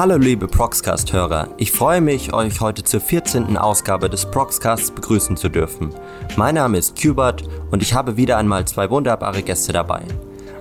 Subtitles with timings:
[0.00, 3.58] Hallo liebe Proxcast-Hörer, ich freue mich, euch heute zur 14.
[3.58, 5.94] Ausgabe des Proxcasts begrüßen zu dürfen.
[6.38, 10.00] Mein Name ist Qbert und ich habe wieder einmal zwei wunderbare Gäste dabei.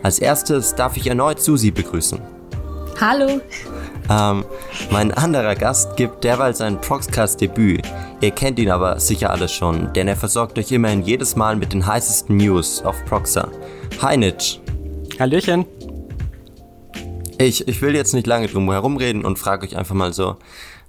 [0.03, 2.19] Als erstes darf ich erneut Susi begrüßen.
[2.99, 3.39] Hallo.
[4.09, 4.43] Ähm,
[4.91, 7.87] mein anderer Gast gibt derweil sein Proxcast-Debüt.
[8.19, 11.71] Ihr kennt ihn aber sicher alle schon, denn er versorgt euch immerhin jedes Mal mit
[11.71, 13.47] den heißesten News auf Proxer.
[14.01, 14.59] Hi Nitsch.
[15.17, 15.65] Hallöchen.
[17.39, 20.37] Ich, ich will jetzt nicht lange drum herumreden und frage euch einfach mal so,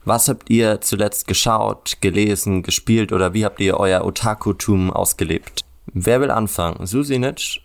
[0.04, 5.64] was habt ihr zuletzt geschaut, gelesen, gespielt oder wie habt ihr euer Otaku-Tum ausgelebt?
[5.92, 6.86] Wer will anfangen?
[6.86, 7.60] Susinitsch?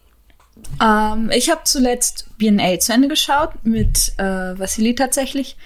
[0.82, 5.58] Ähm, ich habe zuletzt BNA zu Ende geschaut mit äh, Vassili tatsächlich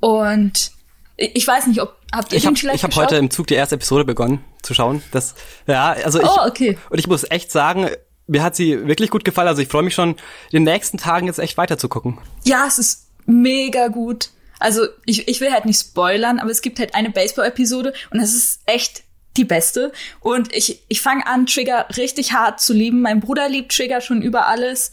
[0.00, 0.72] und
[1.16, 3.46] ich weiß nicht, ob habt ihr ich den hab, vielleicht Ich habe heute im Zug
[3.48, 5.02] die erste Episode begonnen zu schauen.
[5.12, 5.34] Das,
[5.66, 6.78] ja, also ich, Oh, okay.
[6.90, 7.88] und ich muss echt sagen,
[8.26, 9.48] mir hat sie wirklich gut gefallen.
[9.48, 10.16] Also ich freue mich schon, in
[10.50, 12.18] den nächsten Tagen jetzt echt weiter zu gucken.
[12.44, 14.30] Ja, es ist mega gut.
[14.58, 18.34] Also ich, ich will halt nicht spoilern, aber es gibt halt eine Baseball-Episode und es
[18.34, 19.02] ist echt
[19.36, 19.92] die beste.
[20.20, 23.00] Und ich, ich fange an, Trigger richtig hart zu lieben.
[23.00, 24.92] Mein Bruder liebt Trigger schon über alles.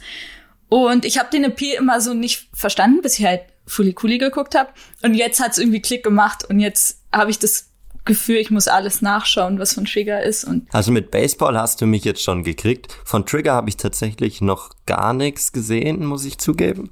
[0.70, 4.56] Und ich habe den Appeal immer so nicht verstanden, bis ich halt Fully Cooley geguckt
[4.56, 4.70] habe.
[5.04, 7.69] Und jetzt hat's irgendwie Klick gemacht und jetzt habe ich das
[8.06, 10.44] Gefühl, ich muss alles nachschauen, was von Trigger ist.
[10.44, 12.88] Und Also mit Baseball hast du mich jetzt schon gekriegt.
[13.06, 16.92] Von Trigger habe ich tatsächlich noch gar nichts gesehen, muss ich zugeben.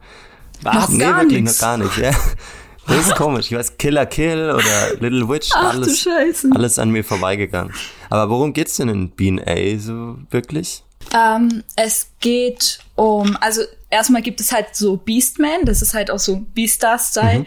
[0.64, 1.62] Noch nee, wirklich nix?
[1.62, 2.12] noch gar nicht, ja.
[2.88, 3.48] Das ist komisch.
[3.52, 6.50] Ich weiß, Killer Kill oder Little Witch, Ach du alles, Scheiße.
[6.54, 7.74] alles an mir vorbeigegangen.
[8.10, 10.84] Aber worum geht's denn in B&A so wirklich?
[11.14, 16.20] Ähm, es geht um, also erstmal gibt es halt so Beastman, das ist halt auch
[16.20, 17.46] so Beastar-Style.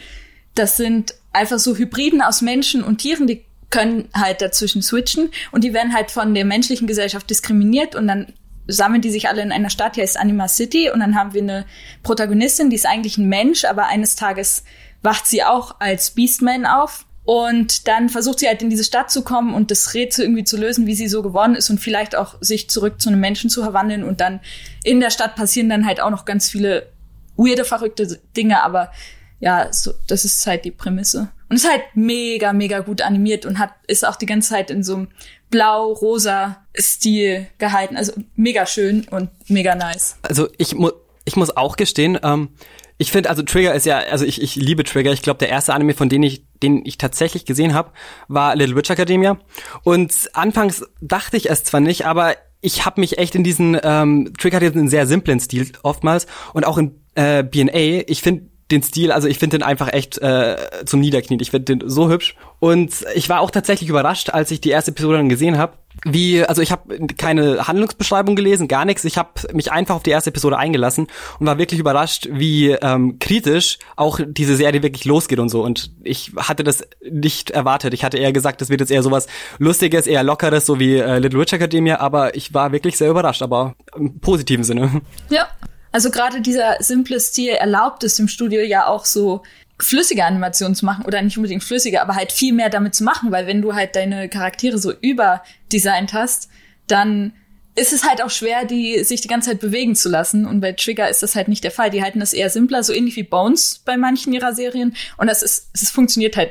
[0.55, 5.65] Das sind einfach so Hybriden aus Menschen und Tieren, die können halt dazwischen switchen und
[5.65, 8.33] die werden halt von der menschlichen Gesellschaft diskriminiert und dann
[8.67, 11.43] sammeln die sich alle in einer Stadt, die heißt Anima City und dann haben wir
[11.43, 11.67] eine
[12.03, 14.65] Protagonistin, die ist eigentlich ein Mensch, aber eines Tages
[15.03, 19.23] wacht sie auch als Beastman auf und dann versucht sie halt in diese Stadt zu
[19.23, 22.35] kommen und das Rätsel irgendwie zu lösen, wie sie so geworden ist und vielleicht auch
[22.41, 24.03] sich zurück zu einem Menschen zu verwandeln.
[24.03, 24.41] Und dann
[24.83, 26.89] in der Stadt passieren dann halt auch noch ganz viele
[27.37, 28.65] weirde, verrückte Dinge.
[28.65, 28.91] Aber
[29.39, 31.29] ja, so, das ist halt die Prämisse.
[31.51, 34.85] Und ist halt mega, mega gut animiert und hat, ist auch die ganze Zeit in
[34.85, 35.09] so einem
[35.51, 37.97] blau-rosa Stil gehalten.
[37.97, 40.17] Also mega schön und mega nice.
[40.23, 40.91] Also ich, mu
[41.25, 42.51] ich muss auch gestehen, ähm,
[42.99, 45.11] ich finde, also Trigger ist ja, also ich, ich liebe Trigger.
[45.11, 47.93] Ich glaube, der erste Anime, von dem ich, den ich tatsächlich gesehen habe,
[48.29, 49.39] war Little Witch Academia.
[49.85, 54.35] Und anfangs dachte ich es zwar nicht, aber ich habe mich echt in diesen ähm,
[54.39, 58.05] Trigger hat jetzt einen sehr simplen Stil oftmals und auch in äh, B&A.
[58.07, 61.41] Ich finde den Stil, also ich finde den einfach echt äh, zum Niederknien.
[61.41, 62.37] Ich finde den so hübsch.
[62.59, 65.75] Und ich war auch tatsächlich überrascht, als ich die erste Episode dann gesehen habe.
[66.05, 69.05] Wie, also ich habe keine Handlungsbeschreibung gelesen, gar nichts.
[69.05, 71.09] Ich habe mich einfach auf die erste Episode eingelassen
[71.39, 75.63] und war wirklich überrascht, wie ähm, kritisch auch diese Serie wirklich losgeht und so.
[75.63, 77.93] Und ich hatte das nicht erwartet.
[77.93, 79.27] Ich hatte eher gesagt, das wird jetzt eher sowas
[79.59, 81.99] Lustiges, eher Lockeres, so wie äh, Little Witch Academia.
[81.99, 85.03] Aber ich war wirklich sehr überrascht, aber im positiven Sinne.
[85.29, 85.49] Ja.
[85.93, 89.43] Also gerade dieser simple Stil erlaubt es dem Studio ja auch so
[89.79, 93.33] flüssige Animationen zu machen oder nicht unbedingt flüssige, aber halt viel mehr damit zu machen,
[93.33, 96.49] weil wenn du halt deine Charaktere so überdesignt hast,
[96.87, 97.33] dann
[97.77, 100.45] ist es halt auch schwer, die sich die ganze Zeit bewegen zu lassen.
[100.45, 101.91] Und bei Trigger ist das halt nicht der Fall.
[101.91, 104.95] Die halten das eher simpler, so ähnlich wie Bones bei manchen ihrer Serien.
[105.17, 106.51] Und das ist, es funktioniert halt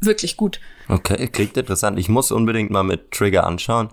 [0.00, 0.60] wirklich gut.
[0.88, 1.98] Okay, klingt interessant.
[1.98, 3.88] Ich muss unbedingt mal mit Trigger anschauen,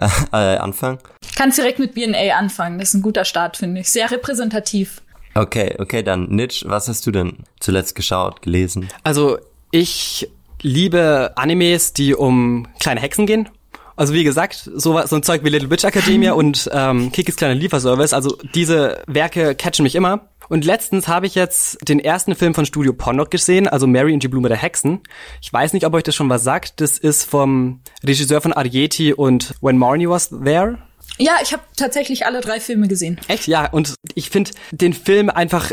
[0.32, 0.98] äh, anfangen.
[1.36, 2.78] Kannst direkt mit BNA anfangen.
[2.78, 3.90] Das ist ein guter Start, finde ich.
[3.90, 5.02] Sehr repräsentativ.
[5.34, 8.88] Okay, okay, dann Nitsch, was hast du denn zuletzt geschaut, gelesen?
[9.04, 9.38] Also
[9.70, 10.28] ich
[10.62, 13.48] liebe Animes, die um kleine Hexen gehen.
[13.96, 17.36] Also wie gesagt, so, was- so ein Zeug wie Little Witch Academia und ähm, Kikis
[17.36, 18.12] kleiner Lieferservice.
[18.12, 20.28] Also diese Werke catchen mich immer.
[20.50, 24.22] Und letztens habe ich jetzt den ersten Film von Studio Ponok gesehen, also Mary und
[24.24, 25.00] die Blume der Hexen.
[25.40, 26.80] Ich weiß nicht, ob euch das schon was sagt.
[26.80, 30.78] Das ist vom Regisseur von Arieti und When Marnie Was There.
[31.18, 33.20] Ja, ich habe tatsächlich alle drei Filme gesehen.
[33.28, 33.46] Echt?
[33.46, 35.70] Ja, und ich finde den Film einfach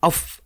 [0.00, 0.40] auf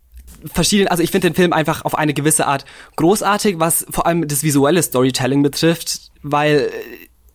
[0.51, 2.65] verschiedenen, also ich finde den Film einfach auf eine gewisse Art
[2.95, 6.71] großartig, was vor allem das visuelle Storytelling betrifft, weil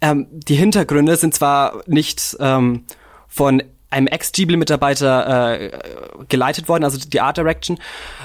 [0.01, 2.85] ähm, die Hintergründe sind zwar nicht ähm,
[3.29, 3.63] von
[3.93, 5.71] einem Ex-Ghibli-Mitarbeiter äh,
[6.29, 7.79] geleitet worden, also die Art Direction,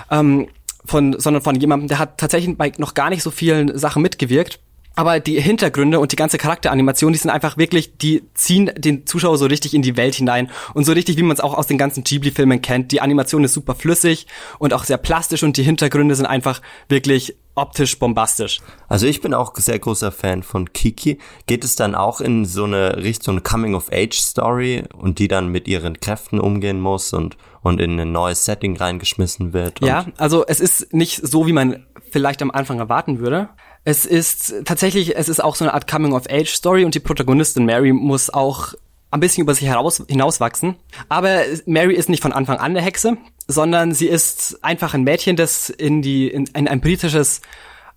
[0.09, 0.47] ähm,
[0.85, 4.59] von, sondern von jemandem, der hat tatsächlich bei noch gar nicht so vielen Sachen mitgewirkt.
[4.97, 9.37] Aber die Hintergründe und die ganze Charakteranimation, die sind einfach wirklich, die ziehen den Zuschauer
[9.37, 10.49] so richtig in die Welt hinein.
[10.73, 12.91] Und so richtig, wie man es auch aus den ganzen Ghibli-Filmen kennt.
[12.91, 14.25] Die Animation ist super flüssig
[14.57, 18.59] und auch sehr plastisch und die Hintergründe sind einfach wirklich optisch bombastisch.
[18.87, 21.19] Also ich bin auch sehr großer Fan von Kiki.
[21.45, 26.39] Geht es dann auch in so eine Richtung Coming-of-Age-Story und die dann mit ihren Kräften
[26.39, 29.79] umgehen muss und, und in ein neues Setting reingeschmissen wird?
[29.81, 33.49] Ja, also es ist nicht so, wie man vielleicht am Anfang erwarten würde.
[33.83, 38.29] Es ist tatsächlich, es ist auch so eine Art Coming-of-Age-Story und die Protagonistin Mary muss
[38.29, 38.73] auch
[39.11, 40.75] ein bisschen über sich heraus, hinauswachsen.
[41.09, 45.35] Aber Mary ist nicht von Anfang an eine Hexe, sondern sie ist einfach ein Mädchen,
[45.35, 47.41] das in die in, in ein britisches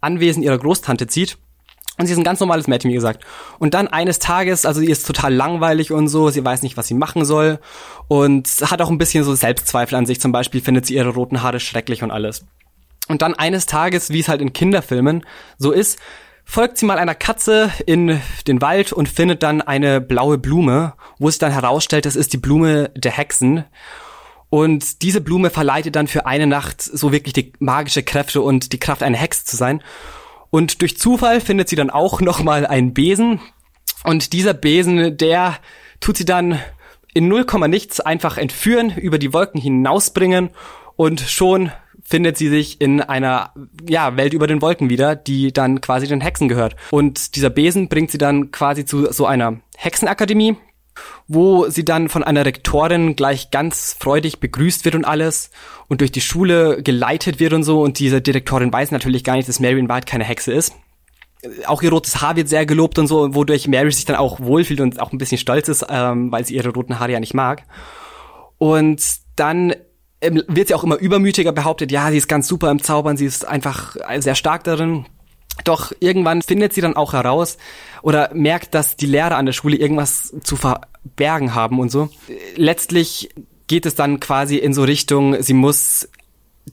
[0.00, 1.36] Anwesen ihrer Großtante zieht.
[1.98, 3.24] Und sie ist ein ganz normales Mädchen, wie gesagt.
[3.58, 6.86] Und dann eines Tages, also sie ist total langweilig und so, sie weiß nicht, was
[6.86, 7.58] sie machen soll
[8.08, 10.18] und hat auch ein bisschen so Selbstzweifel an sich.
[10.18, 12.46] Zum Beispiel findet sie ihre roten Haare schrecklich und alles.
[13.10, 15.26] Und dann eines Tages, wie es halt in Kinderfilmen
[15.58, 15.98] so ist,
[16.44, 21.28] folgt sie mal einer Katze in den Wald und findet dann eine blaue Blume, wo
[21.28, 23.64] sich dann herausstellt, das ist die Blume der Hexen.
[24.48, 28.78] Und diese Blume verleitet dann für eine Nacht so wirklich die magische Kräfte und die
[28.78, 29.82] Kraft, eine Hexe zu sein.
[30.50, 33.40] Und durch Zufall findet sie dann auch nochmal einen Besen.
[34.04, 35.56] Und dieser Besen, der
[35.98, 36.60] tut sie dann
[37.12, 40.50] in 0, nichts einfach entführen, über die Wolken hinausbringen
[40.94, 41.72] und schon
[42.10, 43.54] findet sie sich in einer
[43.88, 46.74] ja, Welt über den Wolken wieder, die dann quasi den Hexen gehört.
[46.90, 50.56] Und dieser Besen bringt sie dann quasi zu so einer Hexenakademie,
[51.28, 55.50] wo sie dann von einer Rektorin gleich ganz freudig begrüßt wird und alles
[55.86, 57.80] und durch die Schule geleitet wird und so.
[57.80, 60.74] Und diese Direktorin weiß natürlich gar nicht, dass Mary in Wahrheit keine Hexe ist.
[61.66, 64.80] Auch ihr rotes Haar wird sehr gelobt und so, wodurch Mary sich dann auch wohlfühlt
[64.80, 67.62] und auch ein bisschen stolz ist, ähm, weil sie ihre roten Haare ja nicht mag.
[68.58, 69.00] Und
[69.36, 69.74] dann
[70.20, 73.46] wird sie auch immer übermütiger behauptet, ja, sie ist ganz super im Zaubern, sie ist
[73.46, 75.06] einfach sehr stark darin.
[75.64, 77.58] Doch irgendwann findet sie dann auch heraus
[78.02, 82.08] oder merkt, dass die Lehrer an der Schule irgendwas zu verbergen haben und so.
[82.56, 83.30] Letztlich
[83.66, 86.08] geht es dann quasi in so Richtung, sie muss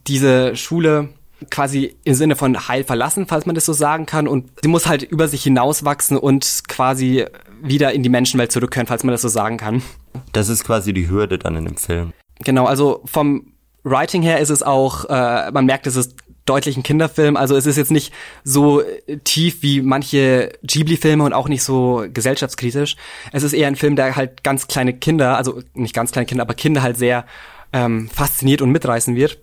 [0.07, 1.09] diese Schule
[1.51, 4.27] quasi im Sinne von heil verlassen, falls man das so sagen kann.
[4.27, 7.25] Und sie muss halt über sich hinauswachsen und quasi
[7.61, 9.83] wieder in die Menschenwelt zurückkehren, falls man das so sagen kann.
[10.31, 12.13] Das ist quasi die Hürde dann in dem Film.
[12.43, 13.53] Genau, also vom
[13.83, 16.15] Writing her ist es auch, äh, man merkt, es ist
[16.47, 17.37] deutlich ein Kinderfilm.
[17.37, 18.13] Also es ist jetzt nicht
[18.43, 18.81] so
[19.23, 22.95] tief wie manche Ghibli-Filme und auch nicht so gesellschaftskritisch.
[23.31, 26.43] Es ist eher ein Film, der halt ganz kleine Kinder, also nicht ganz kleine Kinder,
[26.43, 27.25] aber Kinder halt sehr
[27.73, 29.39] ähm, fasziniert und mitreißen wird.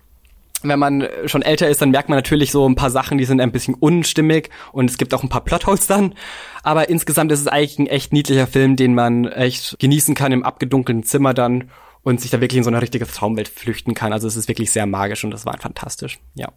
[0.63, 3.43] Wenn man schon älter ist, dann merkt man natürlich so ein paar Sachen, die sind
[3.43, 6.15] ein bisschen unstimmig und es gibt auch ein paar Plotholes dann.
[6.63, 10.43] Aber insgesamt ist es eigentlich ein echt niedlicher Film, den man echt genießen kann im
[10.43, 11.71] abgedunkelten Zimmer dann
[12.05, 14.13] und sich da wirklich in so eine richtige Traumwelt flüchten kann.
[14.13, 16.21] Also es ist wirklich sehr magisch und das war fantastisch.
[16.35, 16.53] Ja.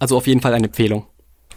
[0.00, 1.06] Also auf jeden Fall eine Empfehlung.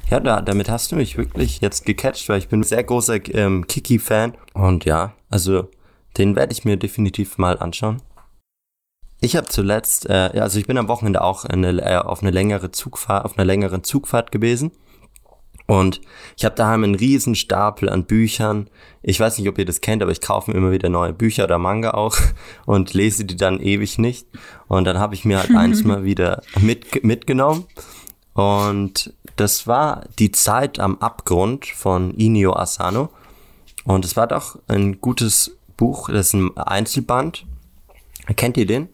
[0.09, 3.25] Ja, da, damit hast du mich wirklich jetzt gecatcht, weil ich bin ein sehr großer
[3.33, 4.35] ähm, Kiki-Fan.
[4.53, 5.69] Und ja, also
[6.17, 8.01] den werde ich mir definitiv mal anschauen.
[9.21, 12.71] Ich habe zuletzt, äh, also ich bin am Wochenende auch eine, äh, auf eine längere
[12.71, 14.71] Zugfahrt, auf einer längeren Zugfahrt gewesen
[15.71, 16.01] und
[16.35, 18.69] ich habe daheim einen riesen Stapel an Büchern.
[19.03, 21.45] Ich weiß nicht, ob ihr das kennt, aber ich kaufe mir immer wieder neue Bücher
[21.45, 22.17] oder Manga auch
[22.65, 24.27] und lese die dann ewig nicht.
[24.67, 27.67] Und dann habe ich mir halt eins mal wieder mit, mitgenommen.
[28.33, 33.07] Und das war Die Zeit am Abgrund von Inio Asano.
[33.85, 36.09] Und es war doch ein gutes Buch.
[36.09, 37.45] Das ist ein Einzelband.
[38.35, 38.89] Kennt ihr den?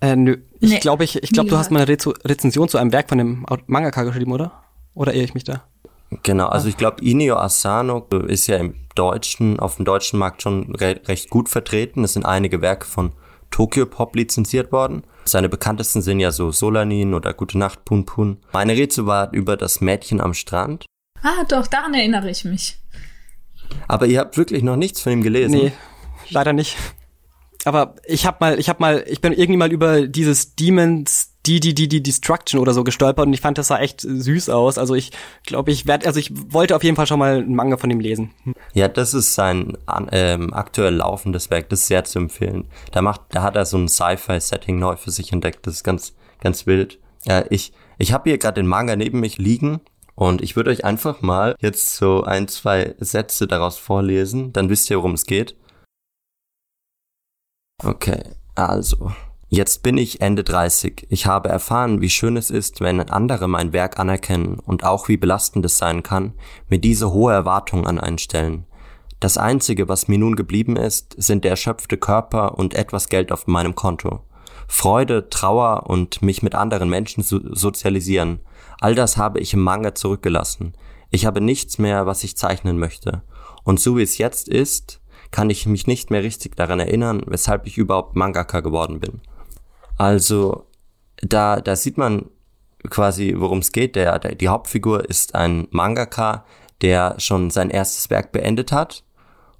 [0.00, 0.36] Äh, nö.
[0.60, 3.08] Ich nee, glaube, ich, ich glaube, du hast mal eine Re Rezension zu einem Werk
[3.08, 4.52] von dem Mangaka geschrieben, oder?
[4.94, 5.64] Oder irre ich mich da?
[6.22, 10.74] Genau, also ich glaube, Inio Asano ist ja im deutschen, auf dem deutschen Markt schon
[10.76, 12.04] re recht gut vertreten.
[12.04, 13.12] Es sind einige Werke von
[13.50, 15.02] Tokyo Pop lizenziert worden.
[15.24, 18.38] Seine bekanntesten sind ja so Solanin oder Gute Nacht Pun Pun.
[18.52, 20.86] Meine Rätsel war über das Mädchen am Strand.
[21.22, 22.78] Ah, doch, daran erinnere ich mich.
[23.88, 25.52] Aber ihr habt wirklich noch nichts von ihm gelesen?
[25.52, 25.72] Nee,
[26.30, 26.76] leider nicht.
[27.64, 31.60] Aber ich hab mal, ich hab mal, ich bin irgendwie mal über dieses Demons die,
[31.60, 34.78] die, die, die Destruction oder so gestolpert und ich fand, das sah echt süß aus.
[34.78, 35.12] Also ich
[35.44, 38.00] glaube, ich werde, also ich wollte auf jeden Fall schon mal einen Manga von ihm
[38.00, 38.32] lesen.
[38.74, 39.76] Ja, das ist sein
[40.12, 42.64] ähm, aktuell laufendes Werk, das ist sehr zu empfehlen.
[42.92, 46.14] Da macht, da hat er so ein Sci-Fi-Setting neu für sich entdeckt, das ist ganz,
[46.40, 46.98] ganz wild.
[47.24, 49.80] Ja, ich, ich habe hier gerade den Manga neben mich liegen
[50.14, 54.90] und ich würde euch einfach mal jetzt so ein, zwei Sätze daraus vorlesen, dann wisst
[54.90, 55.56] ihr, worum es geht.
[57.84, 58.22] Okay,
[58.54, 59.12] also.
[59.48, 61.06] Jetzt bin ich Ende 30.
[61.08, 65.16] Ich habe erfahren, wie schön es ist, wenn andere mein Werk anerkennen und auch wie
[65.16, 66.32] belastend es sein kann,
[66.68, 68.66] mir diese hohe Erwartung an einen stellen.
[69.20, 73.46] Das einzige, was mir nun geblieben ist, sind der erschöpfte Körper und etwas Geld auf
[73.46, 74.24] meinem Konto.
[74.66, 78.40] Freude, Trauer und mich mit anderen Menschen zu sozialisieren.
[78.80, 80.74] All das habe ich im Manga zurückgelassen.
[81.10, 83.22] ich habe nichts mehr, was ich zeichnen möchte.
[83.62, 85.00] Und so wie es jetzt ist,
[85.30, 89.20] kann ich mich nicht mehr richtig daran erinnern, weshalb ich überhaupt Mangaka geworden bin.
[89.96, 90.66] Also
[91.22, 92.26] da, da sieht man
[92.90, 93.96] quasi, worum es geht.
[93.96, 96.44] Der, der, die Hauptfigur ist ein Mangaka,
[96.82, 99.04] der schon sein erstes Werk beendet hat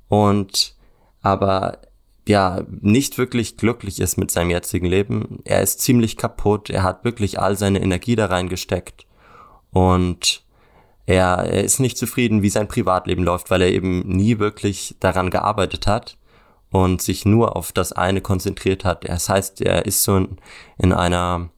[0.09, 0.77] und
[1.23, 1.79] aber
[2.29, 5.41] ja nicht wirklich glücklich ist mit seinem jetzigen Leben.
[5.45, 6.71] Er ist ziemlich kaputt.
[6.71, 9.07] Er hat wirklich all seine Energie da reingesteckt
[9.71, 10.45] und
[11.07, 15.31] er, er ist nicht zufrieden, wie sein Privatleben läuft, weil er eben nie wirklich daran
[15.31, 16.19] gearbeitet hat
[16.71, 19.09] und sich nur auf das eine konzentriert hat.
[19.09, 20.37] Das heißt, er ist so in,
[20.79, 21.51] in einer,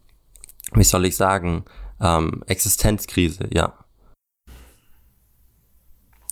[0.72, 1.64] wie soll ich sagen,
[2.00, 3.72] ähm, Existenzkrise, ja.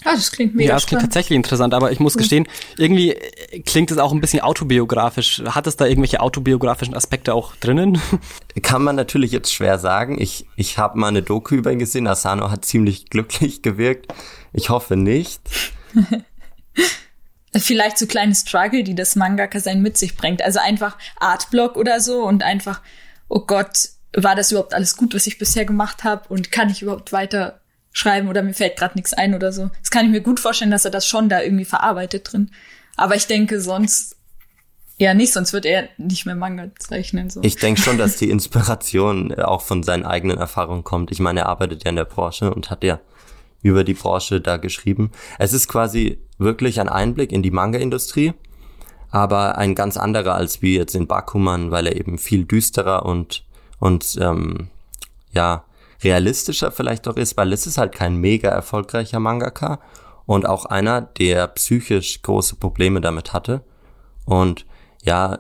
[0.04, 1.14] Ah, das klingt mega Ja, das klingt spannend.
[1.14, 5.42] tatsächlich interessant, aber ich muss gestehen, irgendwie äh, klingt es auch ein bisschen autobiografisch.
[5.46, 8.00] Hat es da irgendwelche autobiografischen Aspekte auch drinnen?
[8.62, 10.20] Kann man natürlich jetzt schwer sagen.
[10.20, 12.06] Ich, ich habe mal eine Doku über ihn gesehen.
[12.06, 14.12] Asano hat ziemlich glücklich gewirkt.
[14.52, 15.40] Ich hoffe nicht.
[17.54, 20.42] Vielleicht so kleine Struggle, die das Mangaka sein mit sich bringt.
[20.42, 22.82] Also einfach Artblock oder so und einfach,
[23.28, 26.82] oh Gott, war das überhaupt alles gut, was ich bisher gemacht habe und kann ich
[26.82, 27.60] überhaupt weiter
[27.92, 29.70] schreiben oder mir fällt gerade nichts ein oder so.
[29.80, 32.50] Das kann ich mir gut vorstellen, dass er das schon da irgendwie verarbeitet drin.
[32.96, 34.16] Aber ich denke sonst
[34.98, 37.30] eher nicht, sonst wird er nicht mehr Manga zeichnen.
[37.30, 37.40] So.
[37.42, 41.10] Ich denke schon, dass die Inspiration auch von seinen eigenen Erfahrungen kommt.
[41.10, 43.00] Ich meine, er arbeitet ja in der Branche und hat ja
[43.66, 45.10] über die Branche da geschrieben.
[45.38, 48.34] Es ist quasi wirklich ein Einblick in die Manga-Industrie,
[49.10, 53.44] aber ein ganz anderer als wie jetzt in Bakuman, weil er eben viel düsterer und
[53.78, 54.68] und ähm,
[55.32, 55.64] ja
[56.02, 59.80] realistischer vielleicht auch ist, weil es ist halt kein mega erfolgreicher Mangaka
[60.26, 63.62] und auch einer, der psychisch große Probleme damit hatte.
[64.24, 64.66] Und
[65.04, 65.38] ja,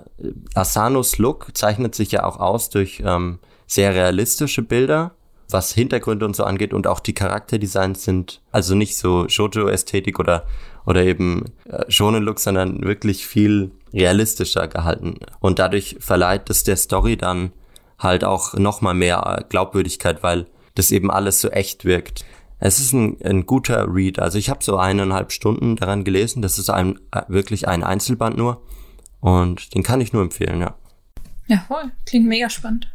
[0.54, 5.12] Asanos Look zeichnet sich ja auch aus durch ähm, sehr realistische Bilder,
[5.50, 10.46] was Hintergründe und so angeht und auch die Charakterdesigns sind also nicht so Shoujo-Ästhetik oder
[10.84, 16.76] oder eben äh, Shonen Look, sondern wirklich viel realistischer gehalten und dadurch verleiht es der
[16.76, 17.52] Story dann
[17.98, 22.24] halt auch noch mal mehr Glaubwürdigkeit, weil das eben alles so echt wirkt.
[22.58, 24.18] Es ist ein, ein guter Read.
[24.18, 26.40] Also ich habe so eineinhalb Stunden daran gelesen.
[26.42, 28.62] Das ist ein, äh, wirklich ein Einzelband nur.
[29.20, 30.74] Und den kann ich nur empfehlen, ja.
[31.48, 31.92] Ja, voll.
[32.06, 32.88] Klingt mega spannend.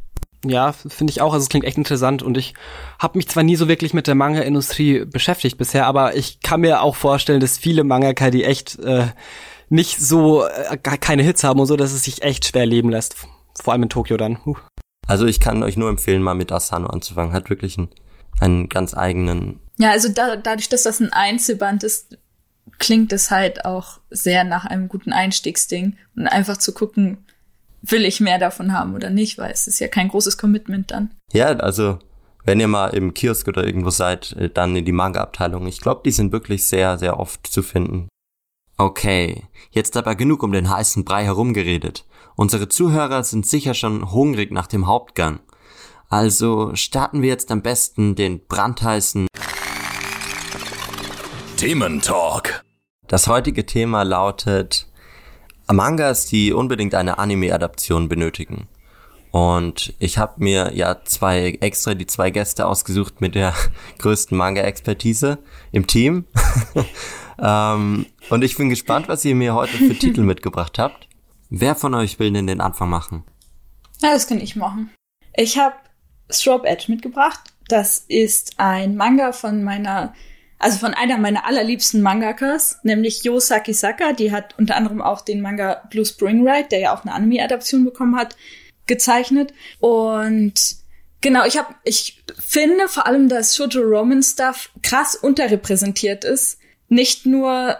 [0.45, 1.33] Ja, finde ich auch.
[1.33, 2.55] Also es klingt echt interessant und ich
[2.99, 6.81] habe mich zwar nie so wirklich mit der Manga-Industrie beschäftigt bisher, aber ich kann mir
[6.81, 9.07] auch vorstellen, dass viele Mangaka, die echt äh,
[9.69, 12.89] nicht so äh, gar keine Hits haben und so, dass es sich echt schwer leben
[12.89, 13.15] lässt.
[13.61, 14.43] Vor allem in Tokio dann.
[14.45, 14.55] Huh.
[15.07, 17.33] Also ich kann euch nur empfehlen, mal mit Asano anzufangen.
[17.33, 17.89] Hat wirklich einen,
[18.39, 19.59] einen ganz eigenen.
[19.77, 22.17] Ja, also da, dadurch, dass das ein Einzelband ist,
[22.79, 27.25] klingt es halt auch sehr nach einem guten Einstiegsding und einfach zu gucken,
[27.81, 31.11] will ich mehr davon haben oder nicht, weil es ist ja kein großes Commitment dann.
[31.33, 31.99] Ja, also
[32.43, 35.67] wenn ihr mal im Kiosk oder irgendwo seid, äh, dann in die Manga-Abteilung.
[35.67, 38.07] Ich glaube, die sind wirklich sehr, sehr oft zu finden.
[38.77, 42.05] Okay, jetzt aber genug um den heißen Brei herumgeredet.
[42.35, 45.39] Unsere Zuhörer sind sicher schon hungrig nach dem Hauptgang.
[46.09, 49.27] Also starten wir jetzt am besten den brandheißen
[51.57, 52.65] Thementalk.
[53.07, 54.90] Das heutige Thema lautet
[55.73, 58.67] Mangas, die unbedingt eine Anime-Adaption benötigen.
[59.31, 63.53] Und ich habe mir ja zwei extra die zwei Gäste ausgesucht mit der
[63.99, 65.39] größten Manga-Expertise
[65.71, 66.25] im Team.
[67.39, 71.07] ähm, und ich bin gespannt, was ihr mir heute für Titel mitgebracht habt.
[71.49, 73.23] Wer von euch will denn den Anfang machen?
[74.01, 74.89] Ja, das kann ich machen.
[75.35, 75.75] Ich habe
[76.29, 77.39] Strobe Edge mitgebracht.
[77.67, 80.13] Das ist ein Manga von meiner,
[80.61, 84.13] also von einer meiner allerliebsten Mangakas, nämlich Yo Sakisaka.
[84.13, 87.83] Die hat unter anderem auch den Manga Blue Spring Ride, der ja auch eine Anime-Adaption
[87.83, 88.35] bekommen hat,
[88.85, 89.53] gezeichnet.
[89.79, 90.75] Und
[91.19, 96.59] genau, ich habe, ich finde vor allem, dass Shoujo Roman Stuff krass unterrepräsentiert ist.
[96.89, 97.77] Nicht nur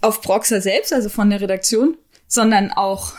[0.00, 3.12] auf Proxer selbst, also von der Redaktion, sondern auch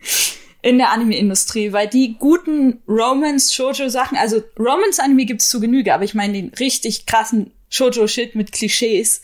[0.62, 6.32] in der Anime-Industrie, weil die guten Romance-Shoujo-Sachen, also Romance-Anime gibt's zu Genüge, aber ich meine
[6.32, 9.22] den richtig krassen Shoujo-Shit mit Klischees,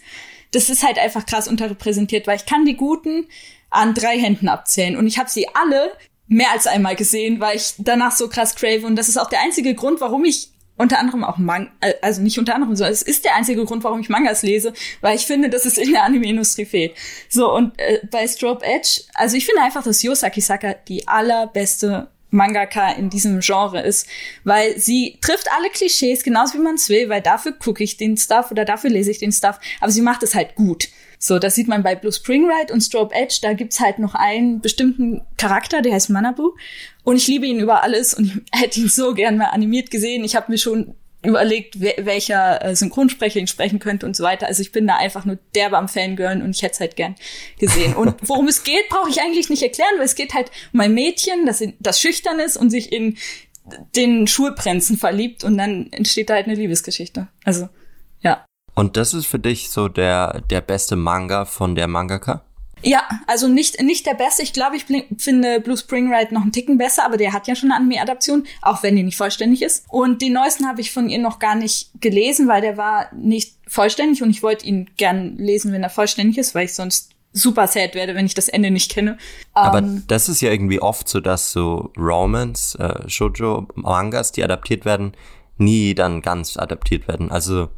[0.53, 3.27] das ist halt einfach krass unterrepräsentiert, weil ich kann die guten
[3.71, 4.97] an drei Händen abzählen.
[4.97, 5.93] Und ich habe sie alle
[6.27, 8.85] mehr als einmal gesehen, weil ich danach so krass crave.
[8.85, 12.39] Und das ist auch der einzige Grund, warum ich unter anderem auch Manga, also nicht
[12.39, 15.51] unter anderem, sondern es ist der einzige Grund, warum ich Mangas lese, weil ich finde,
[15.51, 16.95] dass es in der Anime-Industrie fehlt.
[17.29, 22.09] So, und äh, bei Strobe Edge, also ich finde einfach, dass Yosaki Saka die allerbeste
[22.31, 24.07] Mangaka in diesem Genre ist,
[24.45, 28.17] weil sie trifft alle Klischees genauso wie man es will, weil dafür gucke ich den
[28.17, 30.89] Stuff oder dafür lese ich den Stuff, aber sie macht es halt gut.
[31.19, 34.15] So, das sieht man bei Blue Spring Ride und Strobe Edge, da gibt's halt noch
[34.15, 36.53] einen bestimmten Charakter, der heißt Manabu
[37.05, 40.25] und ich liebe ihn über alles und hätte ihn so gern mal animiert gesehen.
[40.25, 44.47] Ich habe mir schon überlegt, welcher äh, Synchronsprecher ihn sprechen könnte und so weiter.
[44.47, 47.15] Also ich bin da einfach nur derbe am Fangirl und ich hätte es halt gern
[47.59, 47.95] gesehen.
[47.95, 50.95] Und worum es geht, brauche ich eigentlich nicht erklären, weil es geht halt um ein
[50.95, 53.19] Mädchen, das, in, das schüchtern ist und sich in
[53.95, 57.29] den Schulprinzen verliebt und dann entsteht da halt eine Liebesgeschichte.
[57.45, 57.69] Also,
[58.21, 58.45] ja.
[58.75, 62.45] Und das ist für dich so der, der beste Manga von der Mangaka?
[62.83, 64.43] Ja, also nicht, nicht der beste.
[64.43, 64.87] Ich glaube, ich
[65.19, 68.47] finde Blue Spring Ride noch einen Ticken besser, aber der hat ja schon eine Anime-Adaption,
[68.63, 69.85] auch wenn die nicht vollständig ist.
[69.89, 73.55] Und den neuesten habe ich von ihr noch gar nicht gelesen, weil der war nicht
[73.67, 77.69] vollständig und ich wollte ihn gern lesen, wenn er vollständig ist, weil ich sonst super
[77.69, 79.19] sad werde, wenn ich das Ende nicht kenne.
[79.53, 84.33] Aber um, ähm, das ist ja irgendwie oft so, dass so Romans, äh, Shoujo, Mangas,
[84.33, 85.13] die adaptiert werden,
[85.59, 87.31] nie dann ganz adaptiert werden.
[87.31, 87.69] Also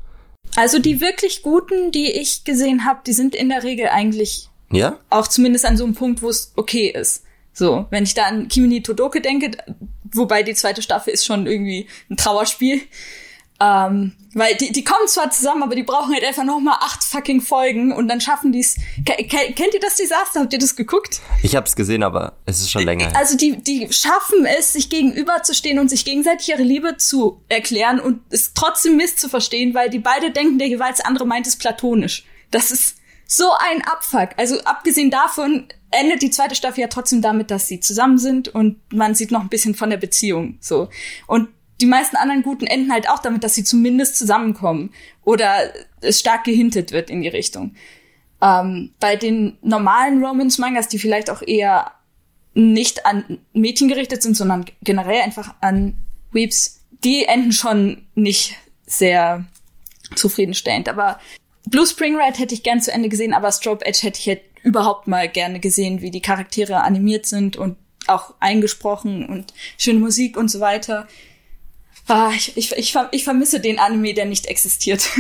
[0.57, 4.99] also die wirklich guten, die ich gesehen habe, die sind in der Regel eigentlich ja?
[5.11, 7.25] Auch zumindest an so einem Punkt, wo es okay ist.
[7.53, 9.51] So, wenn ich da an Kimini Todoke denke,
[10.05, 12.81] wobei die zweite Staffel ist schon irgendwie ein Trauerspiel.
[13.61, 17.05] Ähm, weil die, die kommen zwar zusammen, aber die brauchen halt einfach noch mal acht
[17.05, 18.77] fucking Folgen und dann schaffen die es.
[19.05, 20.41] Kennt ihr das Desaster?
[20.41, 21.21] Habt ihr das geguckt?
[21.43, 23.15] Ich hab's gesehen, aber es ist schon länger.
[23.15, 28.21] Also die, die schaffen es, sich gegenüberzustehen und sich gegenseitig ihre Liebe zu erklären und
[28.31, 32.25] es trotzdem misszuverstehen, weil die beide denken, der jeweils andere meint es platonisch.
[32.51, 32.97] Das ist
[33.33, 34.31] so ein Abfuck.
[34.37, 38.79] Also abgesehen davon endet die zweite Staffel ja trotzdem damit, dass sie zusammen sind und
[38.93, 40.91] man sieht noch ein bisschen von der Beziehung so.
[41.27, 41.49] Und
[41.81, 44.93] die meisten anderen guten enden halt auch damit, dass sie zumindest zusammenkommen
[45.25, 45.73] oder
[46.03, 47.75] es stark gehintet wird in die Richtung.
[48.43, 51.93] Ähm, bei den normalen Romance-Mangas, die vielleicht auch eher
[52.55, 55.97] nicht an Mädchen gerichtet sind, sondern generell einfach an
[56.33, 59.47] Weeps, die enden schon nicht sehr
[60.15, 60.89] zufriedenstellend.
[60.89, 61.19] Aber
[61.73, 64.43] Blue Spring Ride hätte ich gern zu Ende gesehen, aber Strobe Edge hätte ich halt
[64.63, 67.77] überhaupt mal gerne gesehen, wie die Charaktere animiert sind und
[68.07, 71.09] auch eingesprochen und schöne Musik und so weiter.
[72.09, 75.09] Ah, ich, ich, ich, ich vermisse den Anime, der nicht existiert.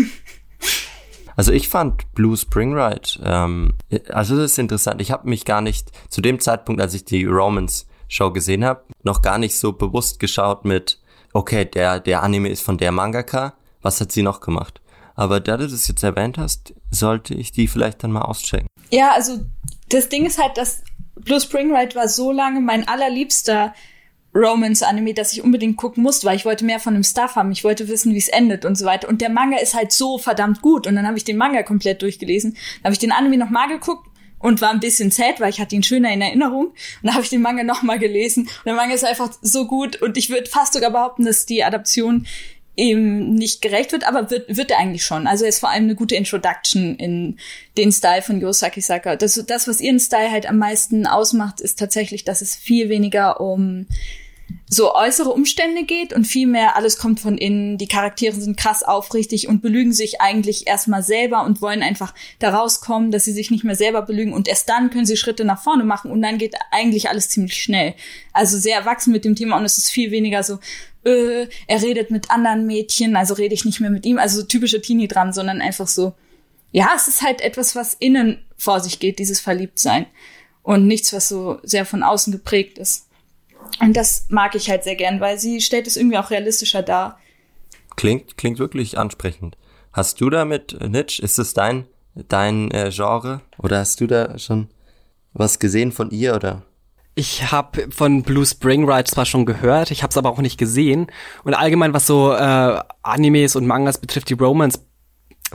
[1.35, 3.73] Also ich fand Blue Spring Ride, ähm,
[4.11, 5.01] also das ist interessant.
[5.01, 8.85] Ich habe mich gar nicht zu dem Zeitpunkt, als ich die Romans Show gesehen habe,
[9.03, 11.01] noch gar nicht so bewusst geschaut mit,
[11.33, 13.55] okay, der der Anime ist von der Mangaka.
[13.81, 14.82] Was hat sie noch gemacht?
[15.14, 18.66] Aber da du das jetzt erwähnt hast, sollte ich die vielleicht dann mal auschecken.
[18.90, 19.40] Ja, also
[19.88, 20.83] das Ding ist halt, dass
[21.16, 23.75] Blue Spring Ride war so lange mein allerliebster
[24.35, 27.53] Romance-Anime, dass ich unbedingt gucken musste, weil ich wollte mehr von dem Stuff haben.
[27.53, 29.09] Ich wollte wissen, wie es endet und so weiter.
[29.09, 30.87] Und der Manga ist halt so verdammt gut.
[30.87, 32.53] Und dann habe ich den Manga komplett durchgelesen.
[32.53, 35.77] Dann habe ich den Anime nochmal geguckt und war ein bisschen sad, weil ich hatte
[35.77, 36.68] ihn schöner in Erinnerung.
[36.68, 38.44] Und dann habe ich den Manga nochmal gelesen.
[38.44, 40.01] Und der Manga ist einfach so gut.
[40.01, 42.27] Und ich würde fast sogar behaupten, dass die Adaption
[42.75, 45.27] ihm nicht gerecht wird, aber wird, wird er eigentlich schon.
[45.27, 47.39] Also er ist vor allem eine gute Introduction in
[47.77, 49.17] den Style von Yosaki Saka.
[49.17, 53.41] Das, das, was ihren Style halt am meisten ausmacht, ist tatsächlich, dass es viel weniger
[53.41, 53.87] um
[54.69, 57.77] so äußere Umstände geht und vielmehr alles kommt von innen.
[57.77, 62.55] Die Charaktere sind krass aufrichtig und belügen sich eigentlich erstmal selber und wollen einfach da
[62.57, 65.63] rauskommen, dass sie sich nicht mehr selber belügen und erst dann können sie Schritte nach
[65.63, 67.95] vorne machen und dann geht eigentlich alles ziemlich schnell.
[68.33, 70.59] Also sehr erwachsen mit dem Thema und es ist viel weniger so,
[71.05, 74.47] äh, er redet mit anderen Mädchen, also rede ich nicht mehr mit ihm, also so
[74.47, 76.15] typische Teenie dran, sondern einfach so,
[76.71, 80.07] ja, es ist halt etwas, was innen vor sich geht, dieses Verliebtsein
[80.62, 83.09] und nichts, was so sehr von außen geprägt ist.
[83.81, 87.19] Und das mag ich halt sehr gern, weil sie stellt es irgendwie auch realistischer dar.
[87.97, 89.57] Klingt, klingt wirklich ansprechend.
[89.93, 93.43] Hast du damit, Nitsch, ist es dein, dein äh, Genre?
[93.59, 94.69] Oder hast du da schon
[95.33, 96.62] was gesehen von ihr oder?
[97.14, 100.59] Ich habe von Blue Spring Ride zwar schon gehört, ich habe es aber auch nicht
[100.59, 101.09] gesehen.
[101.44, 104.81] Und allgemein, was so äh, Animes und Mangas betrifft, die Romance,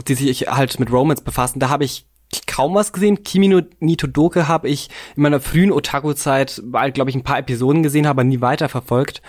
[0.06, 2.06] die sich halt mit Romance befassen, da habe ich
[2.46, 3.24] kaum was gesehen.
[3.24, 6.62] Kimi no Nitodoke habe ich in meiner frühen Otaku-Zeit,
[6.94, 9.22] glaube ich, ein paar Episoden gesehen habe, nie weiter verfolgt.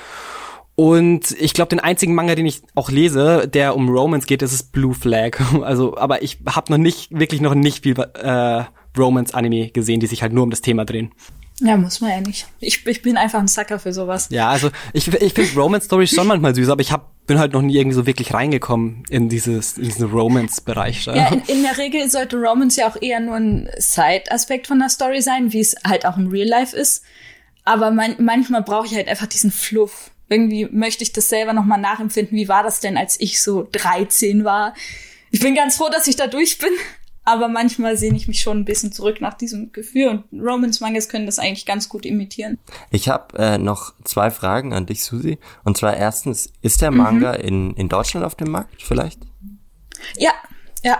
[0.75, 4.53] Und ich glaube, den einzigen Manga, den ich auch lese, der um Romance geht, ist
[4.53, 5.37] es Blue Flag.
[5.61, 8.63] Also, aber ich habe noch nicht, wirklich noch nicht viel äh,
[8.97, 11.11] Romance-Anime gesehen, die sich halt nur um das Thema drehen.
[11.61, 12.47] Ja, muss man ja nicht.
[12.59, 14.27] Ich, ich bin einfach ein Sucker für sowas.
[14.31, 17.53] Ja, also ich, ich finde Romance Stories schon manchmal süß, aber ich hab, bin halt
[17.53, 21.05] noch nie irgendwie so wirklich reingekommen in dieses in diesen Romance-Bereich.
[21.05, 24.89] Ja, in, in, der Regel sollte Romance ja auch eher nur ein Side-Aspekt von der
[24.89, 27.03] Story sein, wie es halt auch im Real Life ist.
[27.65, 30.11] Aber man, manchmal brauche ich halt einfach diesen Fluff.
[30.29, 32.37] Irgendwie möchte ich das selber nochmal nachempfinden.
[32.37, 34.73] Wie war das denn, als ich so 13 war?
[35.31, 36.71] Ich bin ganz froh, dass ich da durch bin
[37.29, 41.09] aber manchmal sehne ich mich schon ein bisschen zurück nach diesem Gefühl und Romans Mangas
[41.09, 42.57] können das eigentlich ganz gut imitieren.
[42.91, 45.37] Ich habe äh, noch zwei Fragen an dich, Susi.
[45.63, 47.43] Und zwar erstens, ist der Manga mhm.
[47.43, 49.19] in, in Deutschland auf dem Markt vielleicht?
[50.17, 50.31] Ja,
[50.83, 50.99] ja.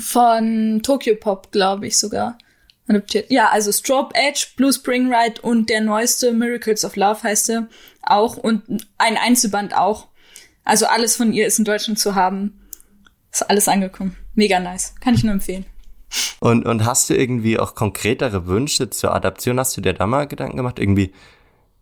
[0.00, 2.38] Von Tokyo Pop, glaube ich sogar.
[2.88, 3.30] Adoptiert.
[3.30, 7.68] Ja, also Strobe Edge, Blue Spring Ride und der neueste Miracles of Love heißt er
[8.02, 10.08] auch und ein Einzelband auch.
[10.64, 12.60] Also alles von ihr ist in Deutschland zu haben.
[13.34, 14.16] Ist alles angekommen.
[14.34, 14.94] Mega nice.
[15.00, 15.66] Kann ich nur empfehlen.
[16.38, 19.58] Und, und hast du irgendwie auch konkretere Wünsche zur Adaption?
[19.58, 20.78] Hast du dir da mal Gedanken gemacht?
[20.78, 21.12] Irgendwie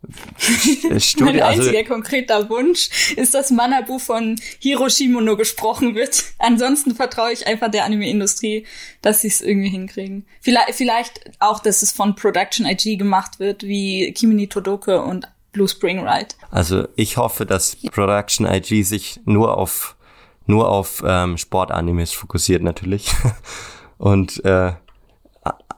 [0.98, 6.24] Studie, mein also einziger also, konkreter Wunsch ist, dass Manabu von Hiroshimono gesprochen wird.
[6.38, 8.66] Ansonsten vertraue ich einfach der Anime-Industrie,
[9.02, 10.24] dass sie es irgendwie hinkriegen.
[10.40, 15.68] Vielleicht, vielleicht auch, dass es von Production IG gemacht wird, wie Kimini Todoke und Blue
[15.68, 16.34] Spring Ride.
[16.50, 19.96] Also ich hoffe, dass Production IG sich nur auf
[20.46, 23.12] nur auf ähm, Sportanimes fokussiert natürlich
[23.98, 24.72] und äh,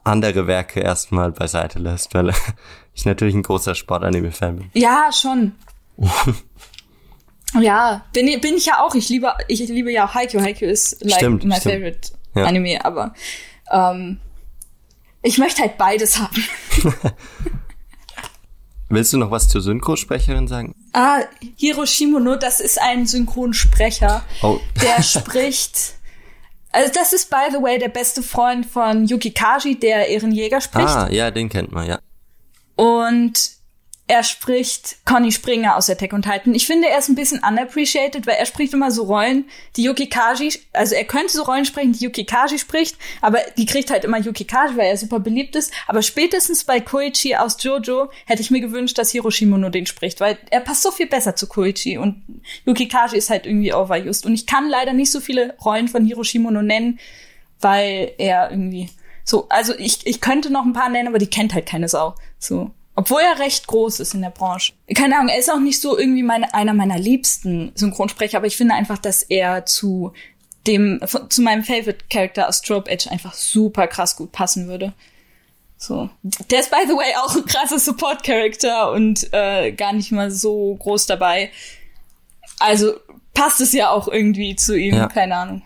[0.05, 2.33] andere Werke erstmal beiseite lässt, weil
[2.95, 4.71] ich natürlich ein großer Sportanime-Fan bin.
[4.75, 5.53] Ja, schon.
[7.61, 8.95] ja, bin, bin ich ja auch.
[8.95, 10.43] Ich liebe, ich liebe ja auch Haikyuu.
[10.43, 11.75] Haikyuu ist like stimmt, my stimmt.
[11.75, 12.45] favorite ja.
[12.45, 13.15] Anime, aber
[13.71, 14.21] ähm,
[15.23, 16.45] ich möchte halt beides haben.
[18.95, 20.75] Willst du noch was zur Synchronsprecherin sagen?
[20.93, 21.23] Ah,
[21.57, 24.61] Hiro Shimono, das ist ein Synchronsprecher, oh.
[24.81, 25.95] der spricht.
[26.71, 30.61] Also das ist by the way der beste Freund von Yuki Kaji, der ihren Jäger
[30.61, 30.89] spricht.
[30.89, 31.99] Ah, ja, den kennt man, ja.
[32.77, 33.51] Und
[34.07, 36.55] er spricht Conny Springer aus Attack on Titan.
[36.55, 40.09] Ich finde, er ist ein bisschen unappreciated, weil er spricht immer so Rollen, die Yuki
[40.09, 44.05] Kaji, also er könnte so Rollen sprechen, die Yuki Kaji spricht, aber die kriegt halt
[44.05, 45.73] immer Yuki Kaji, weil er super beliebt ist.
[45.87, 50.21] Aber spätestens bei Koichi aus Jojo hätte ich mir gewünscht, dass Hiroshima nur den spricht,
[50.21, 52.23] weil er passt so viel besser zu Koichi und
[52.67, 54.27] Yuki Kaji ist halt irgendwie overused.
[54.27, 56.99] Und ich kann leider nicht so viele Rollen von Hiroshima nur nennen,
[57.59, 58.91] weil er irgendwie
[59.25, 62.15] so, also ich, ich könnte noch ein paar nennen, aber die kennt halt keine Sau.
[62.39, 62.71] So.
[62.97, 64.73] Obwohl er recht groß ist in der Branche.
[64.95, 68.57] Keine Ahnung, er ist auch nicht so irgendwie meine, einer meiner liebsten Synchronsprecher, aber ich
[68.57, 70.13] finde einfach, dass er zu
[70.67, 74.93] dem, zu meinem Favorite Character aus Strobe Edge einfach super krass gut passen würde.
[75.77, 76.09] So.
[76.51, 80.75] Der ist, by the way, auch ein krasser Support-Character und äh, gar nicht mal so
[80.77, 81.51] groß dabei.
[82.59, 82.95] Also
[83.35, 85.09] passt es ja auch irgendwie zu ihm, ja.
[85.09, 85.63] keine Ahnung.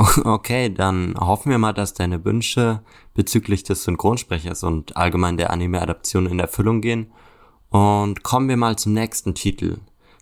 [0.24, 2.82] Okay, dann hoffen wir mal, dass deine Wünsche
[3.14, 7.12] bezüglich des Synchronsprechers und allgemein der Anime-Adaption in Erfüllung gehen.
[7.68, 9.78] Und kommen wir mal zum nächsten Titel.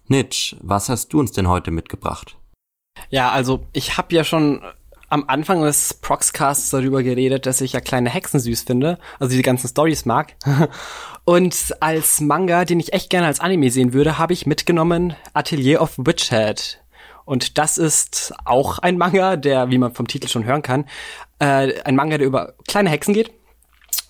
[0.07, 2.37] Nitsch, was hast du uns denn heute mitgebracht?
[3.11, 4.63] Ja, also ich habe ja schon
[5.11, 9.43] am Anfang des Proxcasts darüber geredet, dass ich ja kleine Hexen süß finde, also die
[9.43, 10.35] ganzen Stories mag.
[11.25, 15.81] Und als Manga, den ich echt gerne als Anime sehen würde, habe ich mitgenommen Atelier
[15.81, 16.83] of Witchhead.
[17.29, 20.87] Und das ist auch ein Manga, der, wie man vom Titel schon hören kann,
[21.41, 23.33] äh, ein Manga, der über kleine Hexen geht.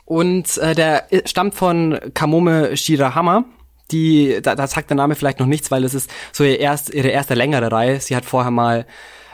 [0.04, 3.44] Und äh, der stammt von Kamome Shirahama.
[3.90, 6.94] Die, da, da sagt der Name vielleicht noch nichts, weil es ist so ihr erst,
[6.94, 7.98] ihre erste längere Reihe.
[7.98, 8.86] Sie hat vorher mal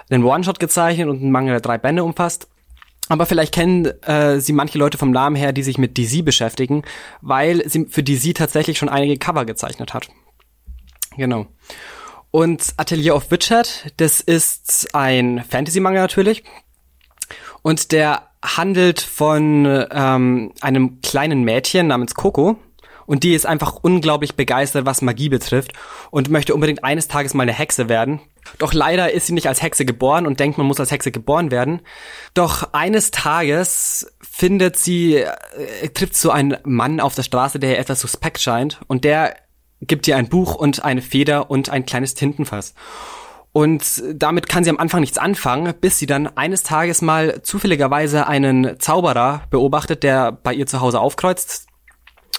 [0.09, 2.49] einen One-Shot gezeichnet und einen Manga, der drei Bände umfasst.
[3.11, 6.85] Aber vielleicht kennen äh, sie manche Leute vom Namen her, die sich mit DC beschäftigen,
[7.21, 10.09] weil sie für DC tatsächlich schon einige Cover gezeichnet hat.
[11.19, 11.49] Genau.
[12.35, 16.43] Und Atelier of Witchhead, das ist ein Fantasy-Manga natürlich.
[17.63, 22.59] Und der handelt von ähm, einem kleinen Mädchen namens Coco.
[23.07, 25.75] Und die ist einfach unglaublich begeistert, was Magie betrifft
[26.11, 28.21] und möchte unbedingt eines Tages mal eine Hexe werden.
[28.59, 31.53] Doch leider ist sie nicht als Hexe geboren und denkt, man muss als Hexe geboren
[31.53, 31.83] werden.
[32.35, 37.79] Doch eines Tages findet sie, äh, trifft so einen Mann auf der Straße, der ihr
[37.79, 38.81] etwas suspekt scheint.
[38.89, 39.37] Und der
[39.87, 42.75] gibt ihr ein Buch und eine Feder und ein kleines Tintenfass.
[43.53, 48.27] Und damit kann sie am Anfang nichts anfangen, bis sie dann eines Tages mal zufälligerweise
[48.27, 51.69] einen Zauberer beobachtet, der bei ihr zu Hause aufkreuzt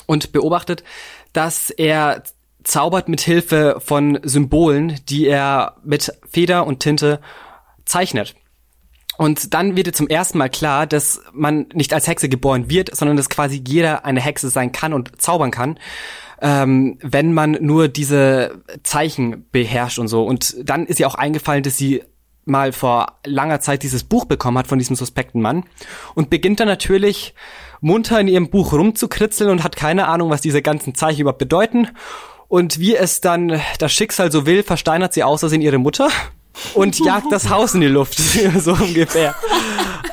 [0.08, 0.84] und beobachtet,
[1.32, 2.24] dass er
[2.64, 7.22] zaubert mit Hilfe von Symbolen, die er mit Feder und Tinte
[7.86, 8.36] zeichnet.
[9.18, 12.94] Und dann wird ihr zum ersten Mal klar, dass man nicht als Hexe geboren wird,
[12.94, 15.80] sondern dass quasi jeder eine Hexe sein kann und zaubern kann
[16.42, 20.24] ähm, wenn man nur diese Zeichen beherrscht und so.
[20.26, 22.04] Und dann ist ihr auch eingefallen, dass sie
[22.46, 25.64] mal vor langer Zeit dieses Buch bekommen hat von diesem suspekten Mann
[26.14, 27.34] und beginnt dann natürlich
[27.82, 31.90] munter in ihrem Buch rumzukritzeln und hat keine Ahnung, was diese ganzen Zeichen überhaupt bedeuten.
[32.48, 36.10] Und wie es dann das Schicksal so will, versteinert sie außersehen ihre Mutter
[36.76, 38.18] und jagt das Haus in die Luft,
[38.60, 39.36] so ungefähr.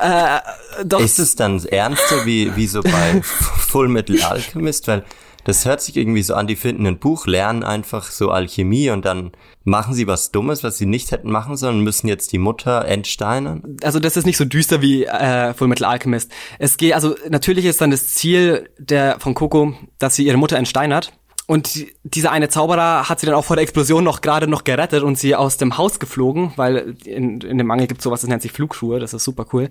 [0.00, 0.40] äh,
[0.85, 1.00] doch.
[1.00, 4.88] Ist es dann ernster wie, wie so bei Full Metal Alchemist?
[4.88, 5.04] Weil
[5.44, 9.05] das hört sich irgendwie so an, die finden ein Buch, lernen einfach so Alchemie und
[9.05, 9.33] dann
[9.64, 13.76] machen sie was Dummes, was sie nicht hätten machen sollen, müssen jetzt die Mutter entsteinern.
[13.83, 16.31] Also das ist nicht so düster wie äh, Full Metal Alchemist.
[16.59, 20.57] Es geht, also natürlich ist dann das Ziel der von Coco, dass sie ihre Mutter
[20.57, 21.12] entsteinert.
[21.46, 25.02] Und dieser eine Zauberer hat sie dann auch vor der Explosion noch gerade noch gerettet
[25.02, 28.42] und sie aus dem Haus geflogen, weil in, in dem Mangel gibt sowas, das nennt
[28.42, 29.68] sich Flugschuhe, das ist super cool.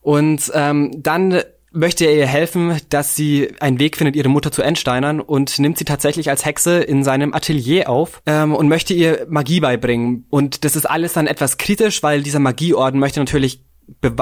[0.00, 1.42] Und ähm, dann
[1.72, 5.78] möchte er ihr helfen, dass sie einen Weg findet, ihre Mutter zu entsteinern und nimmt
[5.78, 10.26] sie tatsächlich als Hexe in seinem Atelier auf ähm, und möchte ihr Magie beibringen.
[10.30, 13.64] Und das ist alles dann etwas kritisch, weil dieser Magieorden möchte natürlich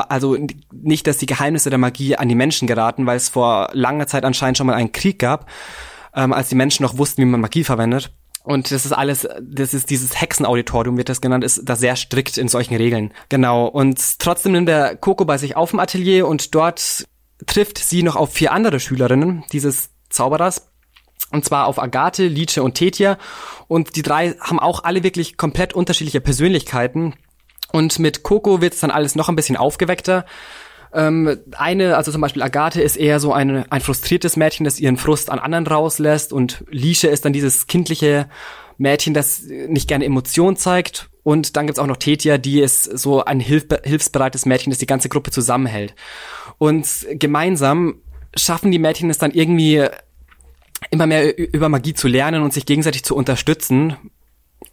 [0.08, 0.36] also
[0.72, 4.24] nicht, dass die Geheimnisse der Magie an die Menschen geraten, weil es vor langer Zeit
[4.24, 5.46] anscheinend schon mal einen Krieg gab,
[6.14, 8.10] ähm, als die Menschen noch wussten, wie man Magie verwendet.
[8.44, 12.38] Und das ist alles, das ist dieses Hexenauditorium, wird das genannt, ist da sehr strikt
[12.38, 13.12] in solchen Regeln.
[13.28, 13.66] Genau.
[13.66, 17.06] Und trotzdem nimmt der Coco bei sich auf dem Atelier und dort
[17.46, 20.70] trifft sie noch auf vier andere Schülerinnen dieses Zauberers.
[21.30, 23.18] Und zwar auf Agathe, Lice und Tetia.
[23.66, 27.14] Und die drei haben auch alle wirklich komplett unterschiedliche Persönlichkeiten.
[27.70, 30.24] Und mit Coco wird es dann alles noch ein bisschen aufgeweckter.
[30.92, 34.96] Ähm, eine, also zum Beispiel Agathe ist eher so ein, ein frustriertes Mädchen, das ihren
[34.96, 36.32] Frust an anderen rauslässt.
[36.32, 38.28] Und Lice ist dann dieses kindliche
[38.78, 41.10] Mädchen, das nicht gerne Emotionen zeigt.
[41.24, 44.86] Und dann gibt's auch noch Tetia, die ist so ein hilf hilfsbereites Mädchen, das die
[44.86, 45.94] ganze Gruppe zusammenhält.
[46.58, 47.96] Und gemeinsam
[48.34, 49.86] schaffen die Mädchen es dann irgendwie
[50.90, 53.96] immer mehr über Magie zu lernen und sich gegenseitig zu unterstützen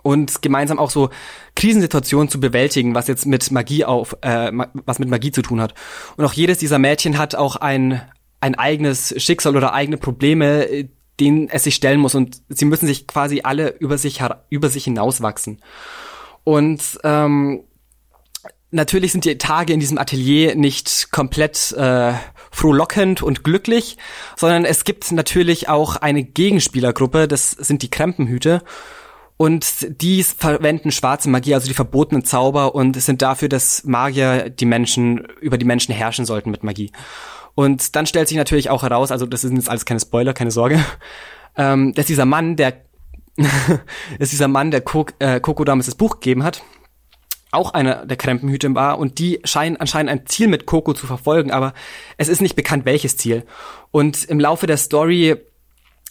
[0.04, 1.10] und gemeinsam auch so
[1.56, 4.52] Krisensituationen zu bewältigen, was jetzt mit Magie auf, äh,
[4.86, 5.74] was mit Magie zu tun hat.
[6.18, 8.02] Und auch jedes dieser Mädchen hat auch ein
[8.46, 10.88] ein eigenes Schicksal oder eigene Probleme,
[11.20, 14.84] denen es sich stellen muss und sie müssen sich quasi alle über sich über sich
[14.84, 15.62] hinauswachsen.
[16.44, 17.64] Und ähm,
[18.72, 22.14] natürlich sind die Tage in diesem Atelier nicht komplett äh,
[22.52, 23.98] frohlockend und glücklich,
[24.36, 28.62] sondern es gibt natürlich auch eine Gegenspielergruppe, das sind die Krempenhüte.
[29.38, 34.66] Und die verwenden schwarze Magie, also die verbotenen Zauber und sind dafür, dass Magier die
[34.66, 36.92] Menschen, über die Menschen herrschen sollten mit Magie.
[37.54, 40.52] Und dann stellt sich natürlich auch heraus, also das sind jetzt alles keine Spoiler, keine
[40.52, 40.84] Sorge,
[41.58, 42.86] ähm, dass dieser Mann, der
[44.20, 46.64] dass dieser Mann, der Kok äh, damals das Buch gegeben hat,
[47.56, 51.52] auch einer der Krempenhüte war und die scheinen anscheinend ein Ziel mit Coco zu verfolgen,
[51.52, 51.74] aber
[52.18, 53.44] es ist nicht bekannt, welches Ziel.
[53.92, 55.38] Und im Laufe der Story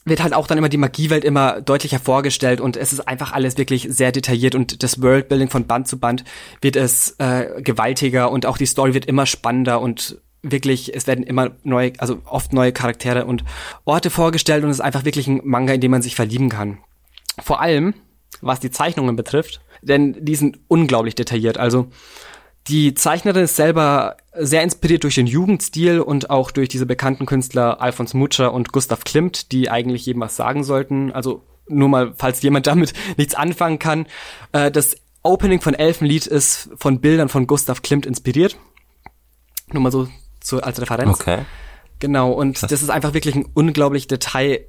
[0.04, 3.56] wird halt auch dann immer die Magiewelt immer deutlicher vorgestellt und es ist einfach alles
[3.56, 6.24] wirklich sehr detailliert und das Worldbuilding von Band zu Band
[6.60, 11.24] wird es äh, gewaltiger und auch die Story wird immer spannender und wirklich, es werden
[11.24, 13.44] immer neue, also oft neue Charaktere und
[13.84, 16.78] Orte vorgestellt und es ist einfach wirklich ein Manga, in dem man sich verlieben kann.
[17.42, 17.94] Vor allem,
[18.42, 21.58] was die Zeichnungen betrifft, denn die sind unglaublich detailliert.
[21.58, 21.88] Also
[22.66, 27.80] die Zeichnerin ist selber sehr inspiriert durch den Jugendstil und auch durch diese bekannten Künstler
[27.80, 31.12] Alfons Mutscher und Gustav Klimt, die eigentlich jedem was sagen sollten.
[31.12, 34.06] Also nur mal, falls jemand damit nichts anfangen kann.
[34.52, 38.56] Äh, das Opening von Elfenlied ist von Bildern von Gustav Klimt inspiriert.
[39.72, 40.08] Nur mal so,
[40.42, 41.20] so als Referenz.
[41.20, 41.40] Okay.
[41.98, 44.66] Genau, und das ist einfach wirklich ein unglaublich Detail,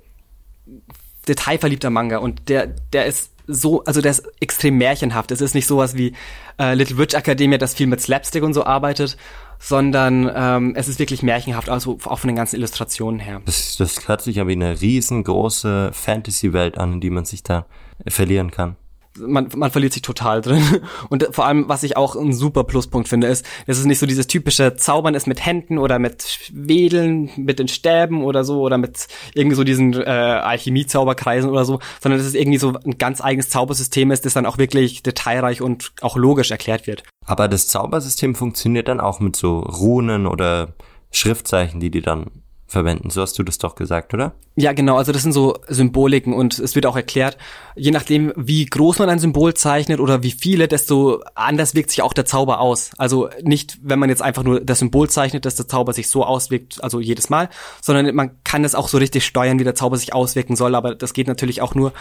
[1.27, 5.31] detailverliebter Manga und der, der ist so, also der ist extrem märchenhaft.
[5.31, 6.13] Es ist nicht sowas wie
[6.59, 9.17] äh, Little Witch Academia, das viel mit Slapstick und so arbeitet,
[9.59, 13.41] sondern ähm, es ist wirklich märchenhaft, also auch von den ganzen Illustrationen her.
[13.45, 17.65] Das, das hört sich aber wie eine riesengroße Fantasy-Welt an, in die man sich da
[18.07, 18.75] verlieren kann
[19.17, 20.61] man, man verliert sich total drin.
[21.09, 24.05] Und vor allem, was ich auch ein super Pluspunkt finde, ist, es ist nicht so
[24.05, 28.77] dieses typische Zaubern ist mit Händen oder mit Wedeln, mit den Stäben oder so oder
[28.77, 33.21] mit irgendwie so diesen äh, Alchemie-Zauberkreisen oder so, sondern dass es irgendwie so ein ganz
[33.21, 37.03] eigenes Zaubersystem ist, das dann auch wirklich detailreich und auch logisch erklärt wird.
[37.25, 40.75] Aber das Zaubersystem funktioniert dann auch mit so Runen oder
[41.11, 42.27] Schriftzeichen, die die dann
[42.67, 43.09] verwenden.
[43.11, 44.33] So hast du das doch gesagt, oder?
[44.55, 44.97] Ja, genau.
[44.97, 47.37] Also das sind so Symboliken und es wird auch erklärt,
[47.75, 52.01] je nachdem, wie groß man ein Symbol zeichnet oder wie viele, desto anders wirkt sich
[52.01, 52.91] auch der Zauber aus.
[52.97, 56.23] Also nicht, wenn man jetzt einfach nur das Symbol zeichnet, dass der Zauber sich so
[56.23, 57.49] auswirkt, also jedes Mal,
[57.81, 60.73] sondern man kann es auch so richtig steuern, wie der Zauber sich auswirken soll.
[60.73, 61.93] Aber das geht natürlich auch nur,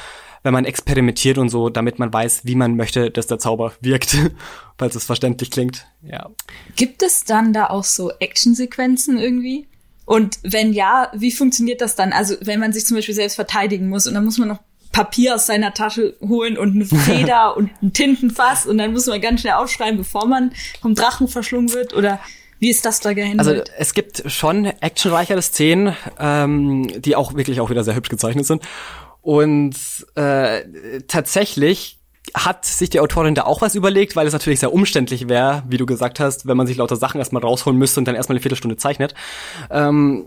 [0.42, 4.16] wenn man experimentiert und so, damit man weiß, wie man möchte, dass der Zauber wirkt,
[4.79, 5.87] falls es verständlich klingt.
[6.03, 6.31] Ja.
[6.77, 9.66] Gibt es dann da auch so Actionsequenzen irgendwie?
[10.05, 12.12] Und wenn ja, wie funktioniert das dann?
[12.12, 14.61] Also wenn man sich zum Beispiel selbst verteidigen muss und dann muss man noch
[14.93, 19.21] Papier aus seiner Tasche holen und eine Feder und ein Tintenfass und dann muss man
[19.21, 22.21] ganz schnell aufschreiben, bevor man vom Drachen verschlungen wird oder
[22.61, 23.40] wie ist das da gehandelt?
[23.40, 28.47] Also es gibt schon actionreichere Szenen, ähm, die auch wirklich auch wieder sehr hübsch gezeichnet
[28.47, 28.62] sind.
[29.21, 29.75] Und
[30.14, 30.62] äh,
[31.09, 31.99] tatsächlich
[32.35, 35.77] hat sich die Autorin da auch was überlegt, weil es natürlich sehr umständlich wäre, wie
[35.77, 38.42] du gesagt hast, wenn man sich lauter Sachen erstmal rausholen müsste und dann erstmal eine
[38.42, 39.14] Viertelstunde zeichnet.
[39.70, 40.27] Ähm,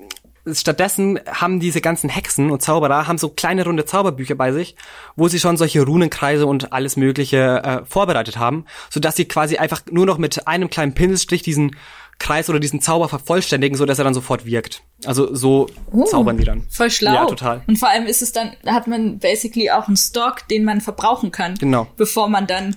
[0.54, 4.76] stattdessen haben diese ganzen Hexen und Zauberer haben so kleine runde Zauberbücher bei sich,
[5.18, 9.58] wo sie schon solche Runenkreise und alles Mögliche äh, vorbereitet haben, so dass sie quasi
[9.58, 11.76] einfach nur noch mit einem kleinen Pinselstrich diesen
[12.20, 14.82] Kreis oder diesen Zauber vervollständigen, so dass er dann sofort wirkt.
[15.06, 16.66] Also so uh, zaubern die dann.
[16.70, 17.14] Voll schlau.
[17.14, 17.62] Ja, total.
[17.68, 21.32] Und vor allem ist es dann, hat man basically auch einen Stock, den man verbrauchen
[21.32, 21.56] kann.
[21.56, 21.88] Genau.
[21.96, 22.76] Bevor man dann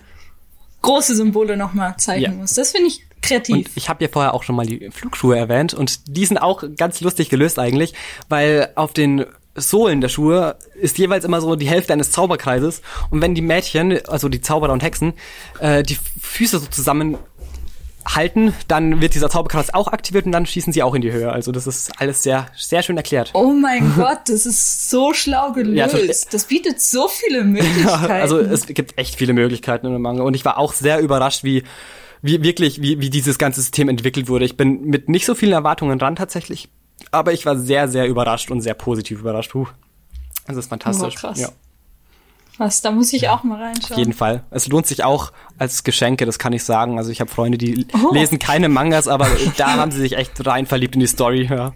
[0.82, 2.30] große Symbole nochmal zeigen ja.
[2.30, 2.54] muss.
[2.54, 3.56] Das finde ich kreativ.
[3.56, 6.64] Und ich habe ja vorher auch schon mal die Flugschuhe erwähnt und die sind auch
[6.76, 7.94] ganz lustig gelöst eigentlich,
[8.28, 9.26] weil auf den
[9.56, 13.98] Sohlen der Schuhe ist jeweils immer so die Hälfte eines Zauberkreises und wenn die Mädchen,
[14.06, 15.14] also die Zauberer und Hexen,
[15.58, 17.18] äh, die Füße so zusammen
[18.06, 21.30] halten, dann wird dieser Zauberkreis auch aktiviert und dann schießen sie auch in die Höhe.
[21.32, 23.30] Also das ist alles sehr, sehr schön erklärt.
[23.34, 25.76] Oh mein Gott, das ist so schlau gelöst.
[25.76, 25.98] Ja, also,
[26.30, 28.08] das bietet so viele Möglichkeiten.
[28.08, 31.00] Ja, also es gibt echt viele Möglichkeiten in dem Manga und ich war auch sehr
[31.00, 31.62] überrascht, wie
[32.22, 34.44] wie wirklich, wie, wie dieses ganze System entwickelt wurde.
[34.44, 36.68] Ich bin mit nicht so vielen Erwartungen dran tatsächlich,
[37.10, 39.52] aber ich war sehr, sehr überrascht und sehr positiv überrascht.
[39.52, 39.68] Puh.
[40.46, 41.14] Das ist fantastisch.
[41.16, 41.40] Oh, krass.
[41.40, 41.48] Ja.
[42.60, 43.92] Was, da muss ich auch mal reinschauen.
[43.92, 44.44] Auf jeden Fall.
[44.50, 46.98] Es lohnt sich auch als Geschenke, das kann ich sagen.
[46.98, 48.12] Also ich habe Freunde, die oh.
[48.12, 51.48] lesen keine Mangas, aber da haben sie sich echt rein verliebt in die Story.
[51.50, 51.72] Ja.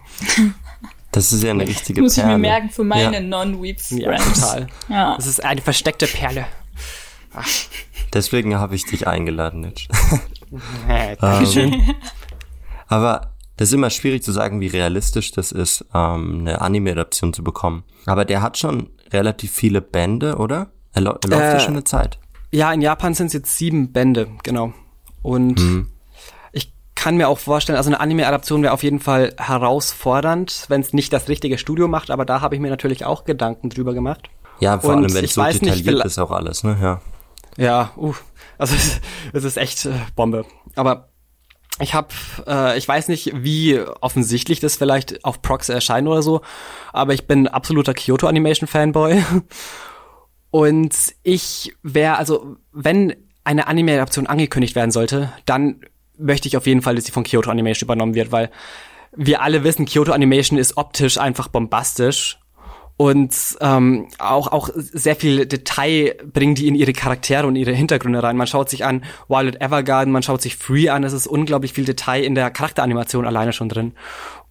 [1.11, 2.33] Das ist ja eine richtige Muss Perle.
[2.33, 3.19] ich mir merken für meine ja.
[3.19, 3.89] Non-Weeps.
[3.97, 4.67] Ja, total.
[4.87, 5.15] Ja.
[5.15, 6.45] Das ist eine versteckte Perle.
[7.33, 7.47] Ach.
[8.13, 9.87] Deswegen habe ich dich eingeladen, Nitsch.
[11.19, 11.73] Dankeschön.
[11.73, 11.95] ähm,
[12.87, 17.43] aber das ist immer schwierig zu sagen, wie realistisch das ist, ähm, eine Anime-Adaption zu
[17.43, 17.85] bekommen.
[18.05, 20.69] Aber der hat schon relativ viele Bände, oder?
[20.95, 22.17] Er, er läuft ja äh, schon eine Zeit.
[22.51, 24.73] Ja, in Japan sind es jetzt sieben Bände, genau.
[25.21, 25.89] Und mhm.
[26.51, 30.93] ich kann mir auch vorstellen, also eine Anime-Adaption wäre auf jeden Fall herausfordernd, wenn es
[30.93, 34.29] nicht das richtige Studio macht, aber da habe ich mir natürlich auch Gedanken drüber gemacht.
[34.59, 36.77] Ja, vor Und allem, wenn es so detailliert nicht, ist auch alles, ne?
[36.81, 37.01] Ja.
[37.57, 38.13] Ja, uh,
[38.57, 38.75] also
[39.33, 40.45] es ist echt äh, Bombe.
[40.75, 41.09] Aber
[41.79, 42.07] ich habe,
[42.47, 46.41] äh, ich weiß nicht, wie offensichtlich das vielleicht auf Prox erscheint oder so,
[46.93, 49.23] aber ich bin absoluter Kyoto Animation Fanboy.
[50.55, 53.13] Und ich wäre, also wenn
[53.43, 55.81] eine Anime-Adaption angekündigt werden sollte, dann
[56.17, 58.49] möchte ich auf jeden Fall, dass sie von Kyoto Animation übernommen wird, weil
[59.13, 62.39] wir alle wissen, Kyoto Animation ist optisch einfach bombastisch
[62.95, 68.23] und ähm, auch auch sehr viel Detail bringen die in ihre Charaktere und ihre Hintergründe
[68.23, 68.37] rein.
[68.37, 71.83] Man schaut sich an Violet Evergarden, man schaut sich Free an, es ist unglaublich viel
[71.83, 73.91] Detail in der Charakteranimation alleine schon drin.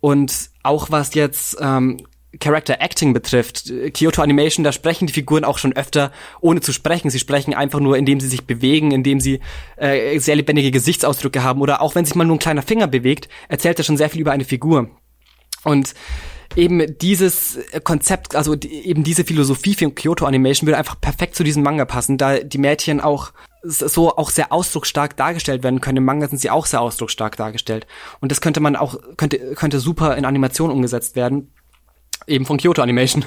[0.00, 1.96] Und auch was jetzt ähm,
[2.40, 7.10] Character Acting betrifft, Kyoto Animation, da sprechen die Figuren auch schon öfter, ohne zu sprechen.
[7.10, 9.40] Sie sprechen einfach nur, indem sie sich bewegen, indem sie
[9.76, 13.28] äh, sehr lebendige Gesichtsausdrücke haben oder auch wenn sich mal nur ein kleiner Finger bewegt,
[13.48, 14.90] erzählt er schon sehr viel über eine Figur.
[15.64, 15.94] Und
[16.56, 21.44] eben dieses Konzept, also die, eben diese Philosophie von Kyoto Animation würde einfach perfekt zu
[21.44, 23.32] diesem Manga passen, da die Mädchen auch
[23.64, 25.98] so auch sehr ausdrucksstark dargestellt werden können.
[25.98, 27.86] Im Manga sind sie auch sehr ausdrucksstark dargestellt.
[28.20, 31.50] Und das könnte man auch, könnte, könnte super in Animation umgesetzt werden.
[32.26, 33.24] Eben von Kyoto Animation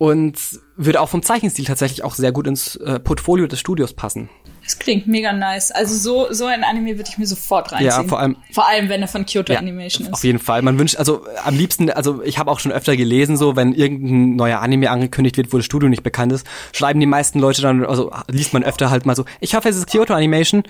[0.00, 0.38] und
[0.76, 4.30] würde auch vom Zeichenstil tatsächlich auch sehr gut ins äh, Portfolio des Studios passen.
[4.64, 5.70] Das klingt mega nice.
[5.72, 7.90] Also so, so ein Anime würde ich mir sofort reinziehen.
[7.90, 8.36] Ja, vor allem.
[8.50, 10.14] Vor allem, wenn er von Kyoto ja, Animation ist.
[10.14, 10.62] Auf jeden Fall.
[10.62, 14.36] Man wünscht, also am liebsten, also ich habe auch schon öfter gelesen, so wenn irgendein
[14.36, 17.84] neuer Anime angekündigt wird, wo das Studio nicht bekannt ist, schreiben die meisten Leute dann,
[17.84, 20.62] also liest man öfter halt mal so, ich hoffe, es ist Kyoto Animation.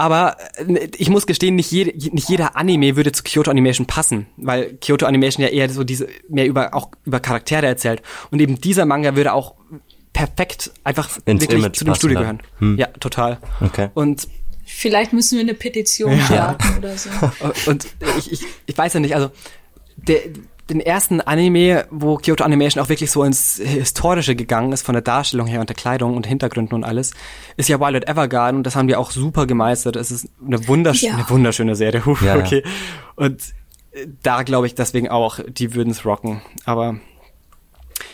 [0.00, 4.28] Aber äh, ich muss gestehen, nicht, jede, nicht jeder Anime würde zu Kyoto Animation passen,
[4.38, 8.58] weil Kyoto Animation ja eher so diese mehr über auch über Charaktere erzählt und eben
[8.58, 9.56] dieser Manga würde auch
[10.14, 12.42] perfekt einfach Ins wirklich Image zu dem Studio gehören.
[12.60, 12.78] Hm.
[12.78, 13.40] Ja, total.
[13.60, 13.90] Okay.
[13.92, 14.26] Und
[14.64, 16.24] vielleicht müssen wir eine Petition ja.
[16.24, 17.10] starten oder so.
[17.66, 17.86] Und
[18.18, 19.30] ich, ich, ich weiß ja nicht, also
[19.96, 20.20] der,
[20.70, 25.02] den ersten Anime, wo Kyoto Animation auch wirklich so ins Historische gegangen ist, von der
[25.02, 27.12] Darstellung her und der Kleidung und Hintergründen und alles,
[27.56, 29.96] ist ja Violet Evergarden und das haben die auch super gemeistert.
[29.96, 31.14] Es ist eine, wundersch ja.
[31.14, 32.06] eine wunderschöne Serie.
[32.06, 32.62] Huh, ja, okay.
[32.64, 32.70] Ja.
[33.16, 33.42] Und
[34.22, 36.40] da glaube ich deswegen auch, die würden es rocken.
[36.64, 36.96] Aber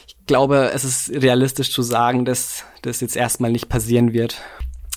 [0.07, 4.41] ich glaube, es ist realistisch zu sagen, dass das jetzt erstmal nicht passieren wird.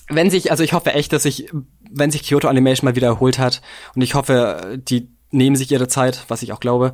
[0.08, 1.50] Wenn sich, also ich hoffe echt, dass sich,
[1.92, 3.62] wenn sich Kyoto Animation mal wieder erholt hat
[3.94, 6.94] und ich hoffe, die nehmen sich ihre Zeit, was ich auch glaube,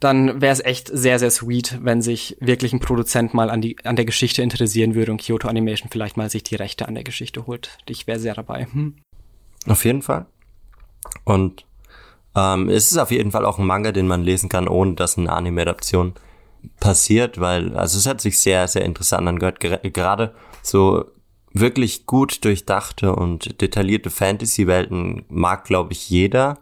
[0.00, 3.76] dann wäre es echt sehr, sehr sweet, wenn sich wirklich ein Produzent mal an, die,
[3.84, 7.04] an der Geschichte interessieren würde und Kyoto Animation vielleicht mal sich die Rechte an der
[7.04, 7.78] Geschichte holt.
[7.88, 8.66] Ich wäre sehr dabei.
[8.70, 8.96] Hm.
[9.66, 10.26] Auf jeden Fall.
[11.24, 11.64] Und
[12.34, 15.16] ähm, es ist auf jeden Fall auch ein Manga, den man lesen kann, ohne dass
[15.16, 16.14] eine Anime-Adaption
[16.80, 19.60] passiert, weil, also es hat sich sehr, sehr interessant angehört.
[19.60, 21.04] Gerade so
[21.52, 26.58] wirklich gut durchdachte und detaillierte Fantasy-Welten mag, glaube ich, jeder.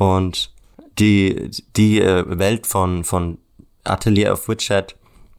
[0.00, 0.50] Und
[0.98, 3.36] die, die äh, Welt von, von
[3.84, 4.96] Atelier of Witchet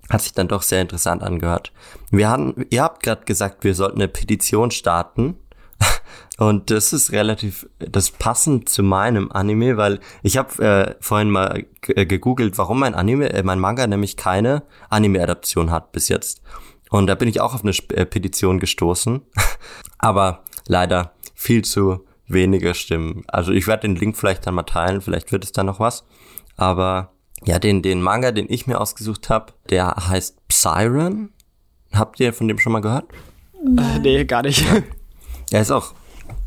[0.07, 1.71] hat sich dann doch sehr interessant angehört.
[2.11, 5.35] Wir hatten, ihr habt gerade gesagt, wir sollten eine Petition starten.
[6.37, 11.65] Und das ist relativ, das passend zu meinem Anime, weil ich habe äh, vorhin mal
[11.87, 16.43] äh, gegoogelt, warum mein Anime, äh, mein Manga nämlich keine Anime-Adaption hat bis jetzt.
[16.91, 19.23] Und da bin ich auch auf eine äh, Petition gestoßen.
[19.97, 23.23] Aber leider viel zu wenige Stimmen.
[23.27, 26.05] Also ich werde den Link vielleicht dann mal teilen, vielleicht wird es da noch was.
[26.57, 27.13] Aber
[27.43, 31.33] ja, den, den Manga, den ich mir ausgesucht habe, der heißt Psyren.
[31.91, 33.05] Habt ihr von dem schon mal gehört?
[33.77, 34.65] Äh, nee, gar nicht.
[35.51, 35.93] Er ist auch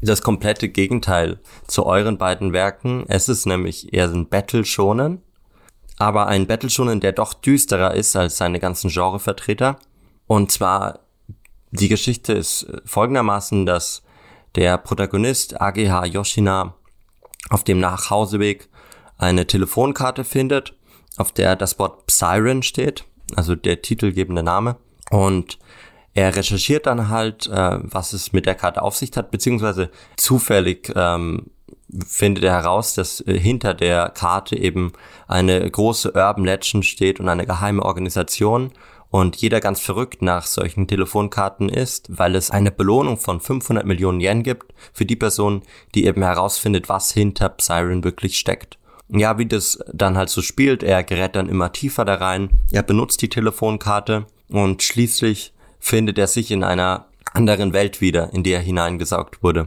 [0.01, 3.05] das komplette Gegenteil zu euren beiden Werken.
[3.09, 5.23] Es ist nämlich eher ein Battle Shonen,
[5.99, 9.79] aber ein Battle Shonen, der doch düsterer ist als seine ganzen Genrevertreter.
[10.27, 11.01] Und zwar
[11.71, 14.03] die Geschichte ist folgendermaßen, dass
[14.57, 16.75] der Protagonist AGH Yoshina
[17.51, 18.69] auf dem Nachhauseweg
[19.19, 20.75] eine Telefonkarte findet,
[21.17, 23.05] auf der das Wort Siren steht,
[23.37, 24.77] also der titelgebende Name.
[25.11, 25.59] Und
[26.15, 30.93] er recherchiert dann halt, äh, was es mit der Karte auf sich hat, beziehungsweise zufällig
[30.95, 31.51] ähm,
[32.07, 34.93] findet er heraus, dass äh, hinter der Karte eben
[35.27, 38.73] eine große Urban Legend steht und eine geheime Organisation
[39.15, 44.21] und jeder ganz verrückt nach solchen Telefonkarten ist, weil es eine Belohnung von 500 Millionen
[44.21, 45.63] Yen gibt für die Person,
[45.95, 48.77] die eben herausfindet, was hinter Psyren wirklich steckt.
[49.09, 52.83] Ja, wie das dann halt so spielt, er gerät dann immer tiefer da rein, er
[52.83, 58.51] benutzt die Telefonkarte und schließlich findet er sich in einer anderen Welt wieder, in die
[58.51, 59.67] er hineingesaugt wurde.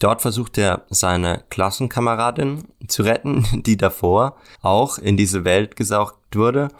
[0.00, 6.70] Dort versucht er seine Klassenkameradin zu retten, die davor auch in diese Welt gesaugt wurde.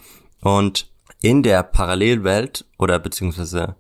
[0.41, 0.89] Und
[1.21, 3.77] in der Parallelwelt oder beziehungsweise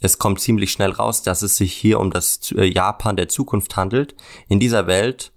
[0.00, 3.76] es kommt ziemlich schnell raus, dass es sich hier um das äh, Japan der Zukunft
[3.76, 4.14] handelt.
[4.48, 5.32] In dieser Welt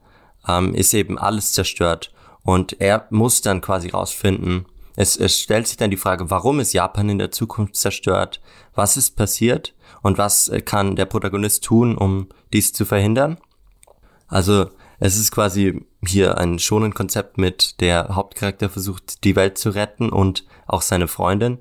[0.48, 2.14] ähm, ist eben alles zerstört
[2.44, 4.66] und er muss dann quasi rausfinden,
[5.00, 8.42] es, es stellt sich dann die Frage, warum ist Japan in der Zukunft zerstört?
[8.76, 9.74] Was ist passiert?
[10.02, 13.38] Und was äh, kann der Protagonist tun, um dies zu verhindern?
[14.28, 14.70] Also
[15.00, 20.10] es ist quasi hier ein schonen Konzept mit der Hauptcharakter versucht, die Welt zu retten
[20.10, 21.60] und auch seine Freundin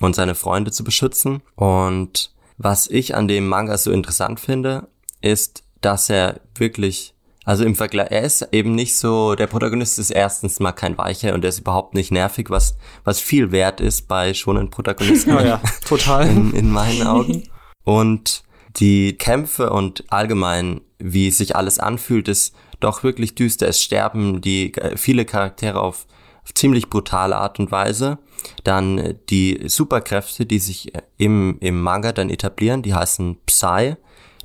[0.00, 1.42] und seine Freunde zu beschützen.
[1.56, 4.88] Und was ich an dem Manga so interessant finde,
[5.20, 10.10] ist, dass er wirklich also im Vergleich, er ist eben nicht so, der Protagonist ist
[10.10, 14.08] erstens mal kein Weicher und er ist überhaupt nicht nervig, was, was viel wert ist
[14.08, 15.30] bei schonen Protagonisten.
[15.34, 16.28] Ja, ja, total.
[16.28, 17.48] In, in meinen Augen.
[17.84, 18.42] Und
[18.76, 23.68] die Kämpfe und allgemein, wie sich alles anfühlt, ist doch wirklich düster.
[23.68, 26.06] Es sterben die viele Charaktere auf,
[26.42, 28.18] auf ziemlich brutale Art und Weise.
[28.64, 33.96] Dann die Superkräfte, die sich im, im Manga dann etablieren, die heißen Psy.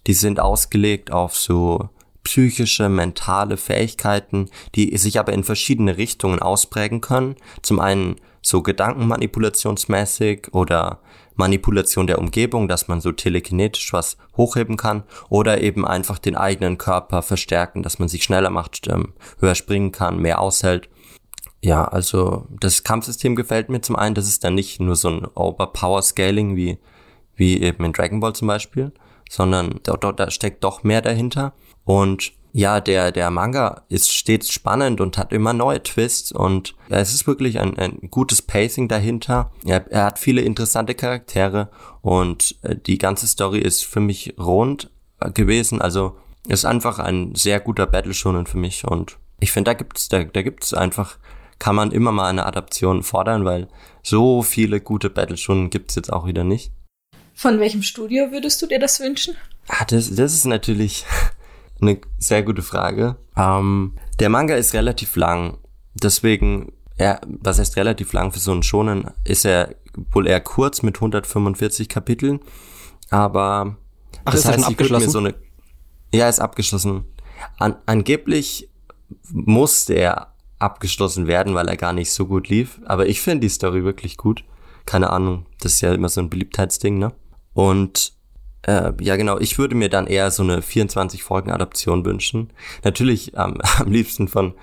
[0.07, 1.89] Die sind ausgelegt auf so
[2.23, 7.35] psychische, mentale Fähigkeiten, die sich aber in verschiedene Richtungen ausprägen können.
[7.61, 10.99] Zum einen so gedankenmanipulationsmäßig oder
[11.35, 16.77] Manipulation der Umgebung, dass man so telekinetisch was hochheben kann oder eben einfach den eigenen
[16.77, 20.89] Körper verstärken, dass man sich schneller macht, ähm, höher springen kann, mehr aushält.
[21.61, 25.27] Ja, also das Kampfsystem gefällt mir zum einen, das ist dann nicht nur so ein
[25.33, 26.77] Overpower Scaling wie,
[27.35, 28.91] wie eben in Dragon Ball zum Beispiel,
[29.29, 31.53] sondern da, da steckt doch mehr dahinter.
[31.83, 36.99] Und ja, der, der Manga ist stets spannend und hat immer neue Twists und ja,
[36.99, 39.51] es ist wirklich ein, ein gutes Pacing dahinter.
[39.65, 41.69] Er, er hat viele interessante Charaktere
[42.01, 44.89] und äh, die ganze Story ist für mich rund
[45.19, 45.81] äh, gewesen.
[45.81, 46.15] Also
[46.47, 50.23] ist einfach ein sehr guter Battle Shonen für mich und ich finde, da gibt's, da,
[50.23, 51.17] da gibt's einfach,
[51.59, 53.67] kann man immer mal eine Adaption fordern, weil
[54.01, 56.71] so viele gute Battle Shonen gibt's jetzt auch wieder nicht.
[57.33, 59.35] Von welchem Studio würdest du dir das wünschen?
[59.67, 61.03] Ah, das, das ist natürlich
[61.87, 63.17] eine sehr gute Frage.
[63.35, 65.57] Ähm, der Manga ist relativ lang,
[65.93, 69.75] deswegen, er, was heißt relativ lang für so einen Schonen, ist er
[70.11, 72.39] wohl eher kurz mit 145 Kapiteln,
[73.09, 73.77] aber
[74.25, 75.09] Ach, das ist heißt, abgeschlossen?
[75.09, 75.35] So eine,
[76.13, 77.05] ja, ist abgeschlossen.
[77.57, 78.69] An, angeblich
[79.31, 83.49] musste er abgeschlossen werden, weil er gar nicht so gut lief, aber ich finde die
[83.49, 84.43] Story wirklich gut.
[84.85, 87.13] Keine Ahnung, das ist ja immer so ein Beliebtheitsding, ne?
[87.53, 88.14] Und
[88.67, 89.39] äh, ja, genau.
[89.39, 92.51] Ich würde mir dann eher so eine 24-Folgen-Adaption wünschen.
[92.83, 94.53] Natürlich ähm, am liebsten von,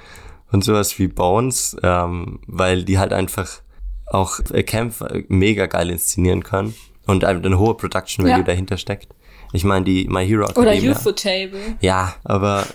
[0.50, 3.62] von sowas wie Bones, ähm, weil die halt einfach
[4.06, 6.74] auch äh, Kämpfe mega geil inszenieren können
[7.06, 8.44] und eine hohe Production Value ja.
[8.44, 9.08] dahinter steckt.
[9.52, 10.90] Ich meine, die My Hero Academia.
[10.90, 11.60] Oder UFO-Table.
[11.80, 12.66] Ja, aber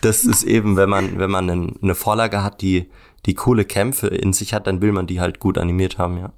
[0.00, 2.90] das ist eben, wenn man, wenn man eine Vorlage hat, die,
[3.26, 6.32] die coole Kämpfe in sich hat, dann will man die halt gut animiert haben, ja.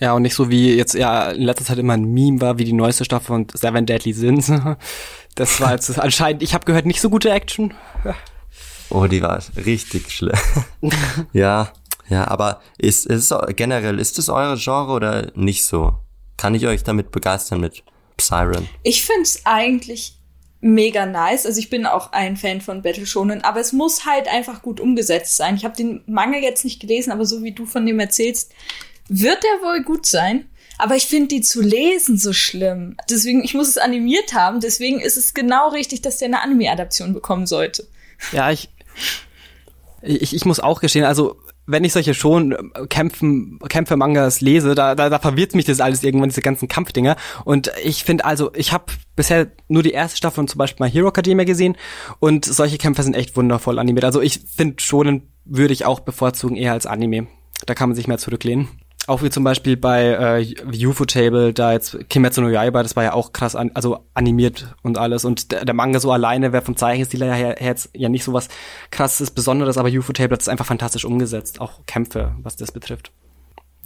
[0.00, 2.64] Ja, und nicht so wie jetzt ja in letzter Zeit immer ein Meme war, wie
[2.64, 4.52] die neueste Staffel von Seven Deadly Sins.
[5.34, 7.72] Das war jetzt anscheinend, ich habe gehört, nicht so gute Action.
[8.90, 10.36] Oh, die war richtig schlimm.
[11.32, 11.72] ja,
[12.08, 15.94] ja, aber ist, ist generell, ist es eure Genre oder nicht so?
[16.36, 17.84] Kann ich euch damit begeistern mit
[18.20, 18.68] Siren?
[18.82, 20.18] Ich find's eigentlich
[20.60, 21.46] mega nice.
[21.46, 24.80] Also ich bin auch ein Fan von Battle Shonen, aber es muss halt einfach gut
[24.80, 25.54] umgesetzt sein.
[25.54, 28.52] Ich habe den Manga jetzt nicht gelesen, aber so wie du von dem erzählst,
[29.08, 30.48] wird der wohl gut sein.
[30.78, 32.96] Aber ich finde die zu lesen so schlimm.
[33.10, 34.60] Deswegen, ich muss es animiert haben.
[34.60, 37.88] Deswegen ist es genau richtig, dass der eine Anime-Adaption bekommen sollte.
[38.30, 38.68] Ja, ich,
[40.02, 41.36] ich, ich muss auch gestehen, also
[41.66, 42.56] wenn ich solche schon
[42.88, 47.16] Kämpfen, Kämpfe-Mangas lese, da, da, da verwirrt mich das alles irgendwann, diese ganzen Kampfdinger.
[47.44, 48.86] Und ich finde also, ich habe
[49.16, 51.76] bisher nur die erste Staffel von zum Beispiel My Hero Academia gesehen
[52.20, 54.06] und solche Kämpfe sind echt wundervoll animiert.
[54.06, 57.26] Also ich finde Shonen würde ich auch bevorzugen eher als Anime.
[57.66, 58.68] Da kann man sich mehr zurücklehnen.
[59.08, 63.04] Auch wie zum Beispiel bei äh, UFO Table, da jetzt Kimetsu no Yaiba, das war
[63.04, 65.24] ja auch krass, an, also animiert und alles.
[65.24, 68.34] Und der, der Manga so alleine wäre vom Zeichenstil her, her jetzt ja nicht so
[68.34, 68.48] was
[68.90, 71.58] krasses, Besonderes, aber UFO Table hat es einfach fantastisch umgesetzt.
[71.58, 73.10] Auch Kämpfe, was das betrifft.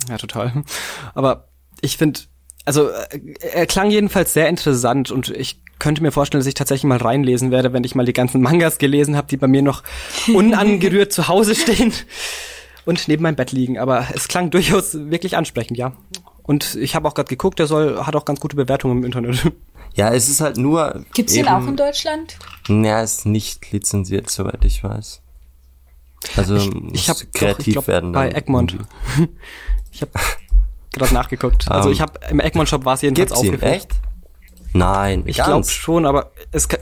[0.08, 0.64] Ja, total.
[1.14, 1.46] Aber
[1.82, 2.18] ich finde,
[2.64, 6.88] also äh, er klang jedenfalls sehr interessant und ich könnte mir vorstellen, dass ich tatsächlich
[6.88, 9.84] mal reinlesen werde, wenn ich mal die ganzen Mangas gelesen habe, die bei mir noch
[10.34, 11.92] unangerührt zu Hause stehen
[12.84, 13.78] und neben meinem Bett liegen.
[13.78, 15.92] Aber es klang durchaus wirklich ansprechend, ja.
[16.42, 19.52] Und ich habe auch gerade geguckt, der soll hat auch ganz gute Bewertungen im Internet.
[19.94, 21.04] Ja, es ist halt nur.
[21.12, 22.38] Gibt's den auch in Deutschland?
[22.66, 25.20] Ja, ist nicht lizenziert, soweit ich weiß.
[26.36, 28.12] Also ich, ich habe kreativ doch, ich glaub, werden.
[28.12, 28.78] Bei Egmont.
[29.92, 30.12] ich habe
[30.94, 31.66] gerade nachgeguckt.
[31.70, 33.62] Also um, ich habe im Egmont Shop war es jedenfalls aufgeführt.
[33.62, 33.90] Echt?
[34.72, 36.80] Nein, ich glaube schon, aber es kann,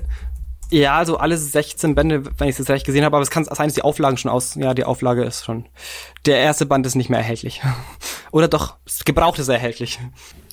[0.71, 3.45] ja, also alle 16 Bände, wenn ich es jetzt recht gesehen habe, aber es kann
[3.45, 4.55] sein, dass die Auflagen schon aus.
[4.55, 5.67] Ja, die Auflage ist schon.
[6.27, 7.61] Der erste Band ist nicht mehr erhältlich.
[8.31, 9.99] Oder doch, gebraucht ist er erhältlich.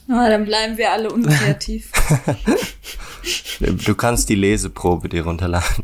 [0.09, 1.91] Ah, dann bleiben wir alle unkreativ.
[3.59, 5.83] du kannst die Leseprobe dir runterladen.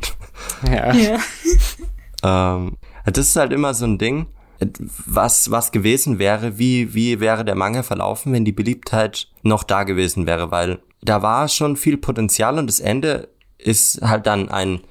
[0.65, 0.93] Ja.
[0.93, 1.19] ja.
[2.55, 4.27] ähm, das ist halt immer so ein Ding.
[5.05, 9.83] Was, was gewesen wäre, wie, wie wäre der Manga verlaufen, wenn die Beliebtheit noch da
[9.83, 13.27] gewesen wäre, weil da war schon viel Potenzial und das Ende
[13.63, 14.81] ist halt dann ein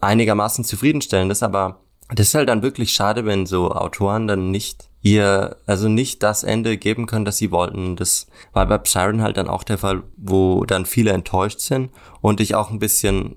[0.00, 1.80] einigermaßen zufriedenstellendes, aber
[2.14, 6.42] das ist halt dann wirklich schade, wenn so Autoren dann nicht ihr, also nicht das
[6.42, 7.96] Ende geben können, das sie wollten.
[7.96, 12.40] Das war bei Siren halt dann auch der Fall, wo dann viele enttäuscht sind und
[12.40, 13.36] ich auch ein bisschen,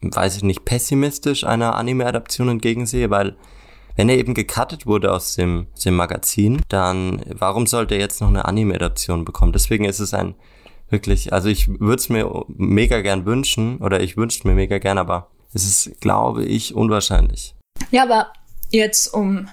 [0.00, 3.36] weiß ich nicht, pessimistisch einer Anime-Adaption entgegensehe, weil
[3.96, 8.20] wenn er eben gecuttet wurde aus dem, aus dem Magazin, dann warum sollte er jetzt
[8.20, 9.52] noch eine Anime-Adaption bekommen?
[9.52, 10.36] Deswegen ist es ein
[10.90, 14.96] Wirklich, also ich würde es mir mega gern wünschen oder ich wünsche mir mega gern,
[14.96, 17.54] aber es ist, glaube ich, unwahrscheinlich.
[17.90, 18.32] Ja, aber
[18.70, 19.48] jetzt, um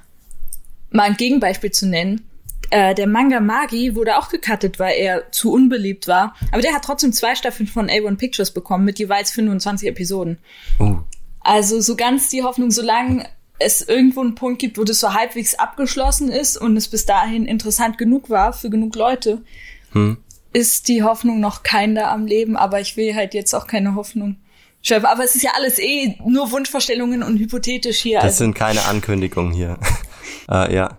[0.92, 2.30] mal ein Gegenbeispiel zu nennen,
[2.70, 6.36] äh, der Manga Magi wurde auch gecuttet, weil er zu unbeliebt war.
[6.52, 10.40] Aber der hat trotzdem zwei Staffeln von A1 Pictures bekommen mit jeweils 25 Episoden.
[10.80, 10.98] Oh.
[11.42, 13.28] Also so ganz die Hoffnung, solange
[13.60, 17.46] es irgendwo einen Punkt gibt, wo das so halbwegs abgeschlossen ist und es bis dahin
[17.46, 19.44] interessant genug war für genug Leute,
[19.92, 20.18] hm
[20.56, 24.38] ist die Hoffnung noch keiner am Leben, aber ich will halt jetzt auch keine Hoffnung
[24.82, 25.06] schöpfen.
[25.06, 28.20] Aber es ist ja alles eh nur Wunschvorstellungen und hypothetisch hier.
[28.20, 28.46] Das also.
[28.46, 29.78] sind keine Ankündigungen hier.
[30.50, 30.98] äh, ja.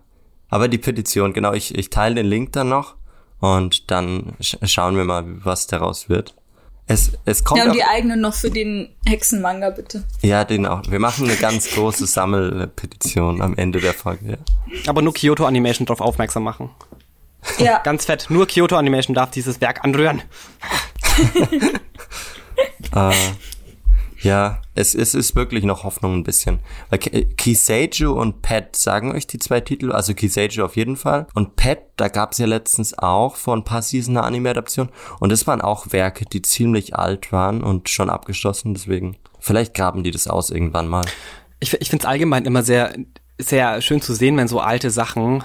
[0.51, 2.97] Aber die Petition, genau, ich, ich teile den Link dann noch
[3.41, 6.35] und dann sch schauen wir mal, was daraus wird.
[6.87, 10.05] Es, es kommt ja, und die eigenen noch für den Hexenmanga, bitte.
[10.21, 10.83] Ja, den auch.
[10.89, 14.33] Wir machen eine ganz große Sammelpetition am Ende der Folge.
[14.33, 14.37] Ja.
[14.87, 16.71] Aber nur Kyoto Animation darauf aufmerksam machen.
[17.59, 17.79] Ja.
[17.79, 18.27] Ganz fett.
[18.29, 20.23] Nur Kyoto Animation darf dieses Werk anrühren.
[22.95, 23.13] äh,
[24.21, 26.59] ja, es, es ist wirklich noch Hoffnung ein bisschen.
[26.91, 31.27] Weil Kiseiju und Pet sagen euch die zwei Titel, also Kiseiju auf jeden Fall.
[31.35, 34.89] Und Pet, da gab es ja letztens auch vor ein paar Season eine Anime-Adaption.
[35.21, 38.75] Und das waren auch Werke, die ziemlich alt waren und schon abgeschlossen.
[38.75, 41.05] Deswegen, vielleicht graben die das aus irgendwann mal.
[41.61, 42.95] Ich, ich finde es allgemein immer sehr,
[43.39, 45.45] sehr schön zu sehen, wenn so alte Sachen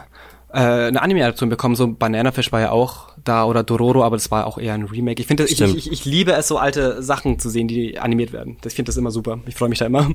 [0.54, 1.76] äh, eine Anime-Adaption bekommen.
[1.76, 4.84] So Banana Fish war ja auch da oder Dororo, aber das war auch eher ein
[4.84, 5.22] Remake.
[5.22, 8.58] Ich finde, ich, ich, ich liebe es, so alte Sachen zu sehen, die animiert werden.
[8.66, 9.40] Ich finde das immer super.
[9.46, 10.10] Ich freue mich da immer.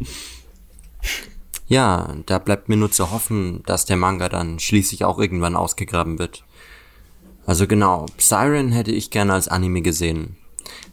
[1.68, 6.18] Ja, da bleibt mir nur zu hoffen, dass der Manga dann schließlich auch irgendwann ausgegraben
[6.18, 6.44] wird.
[7.44, 10.36] Also genau, Siren hätte ich gerne als Anime gesehen.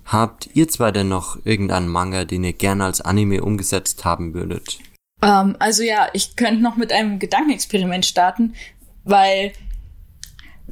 [0.06, 4.80] Habt ihr zwei denn noch irgendeinen Manga, den ihr gerne als Anime umgesetzt haben würdet?
[5.22, 8.56] Um, ähm, also ja, ich könnte noch mit einem Gedankenexperiment starten.
[9.04, 9.54] Weil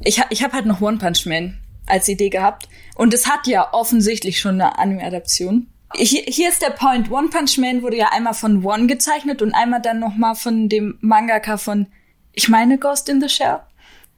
[0.04, 2.68] ich, ich habe halt noch One Punch Man als Idee gehabt.
[2.96, 5.68] Und es hat ja offensichtlich schon eine Anime-Adaption.
[5.94, 7.10] Hier, hier ist der Point.
[7.10, 10.68] One Punch Man wurde ja einmal von One gezeichnet und einmal dann noch mal von
[10.68, 11.86] dem Mangaka von,
[12.32, 13.60] ich meine, Ghost in the Shell.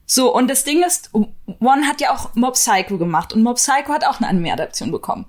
[0.07, 3.93] So, und das Ding ist, One hat ja auch Mob Psycho gemacht und Mob Psycho
[3.93, 5.27] hat auch eine Anime-Adaption bekommen.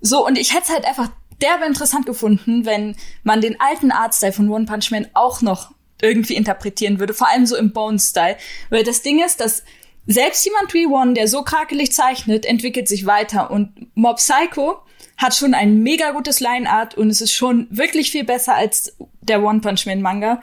[0.00, 1.10] So, und ich hätte es halt einfach
[1.42, 5.72] derbe interessant gefunden, wenn man den alten Artstyle von One Punch Man auch noch
[6.04, 8.36] irgendwie interpretieren würde, vor allem so im Bone-Style.
[8.70, 9.64] Weil das Ding ist, dass
[10.06, 14.78] selbst jemand wie One, der so krakelig zeichnet, entwickelt sich weiter und Mob Psycho
[15.16, 19.42] hat schon ein mega gutes Line-Art und es ist schon wirklich viel besser als der
[19.42, 20.42] One Punch Man Manga.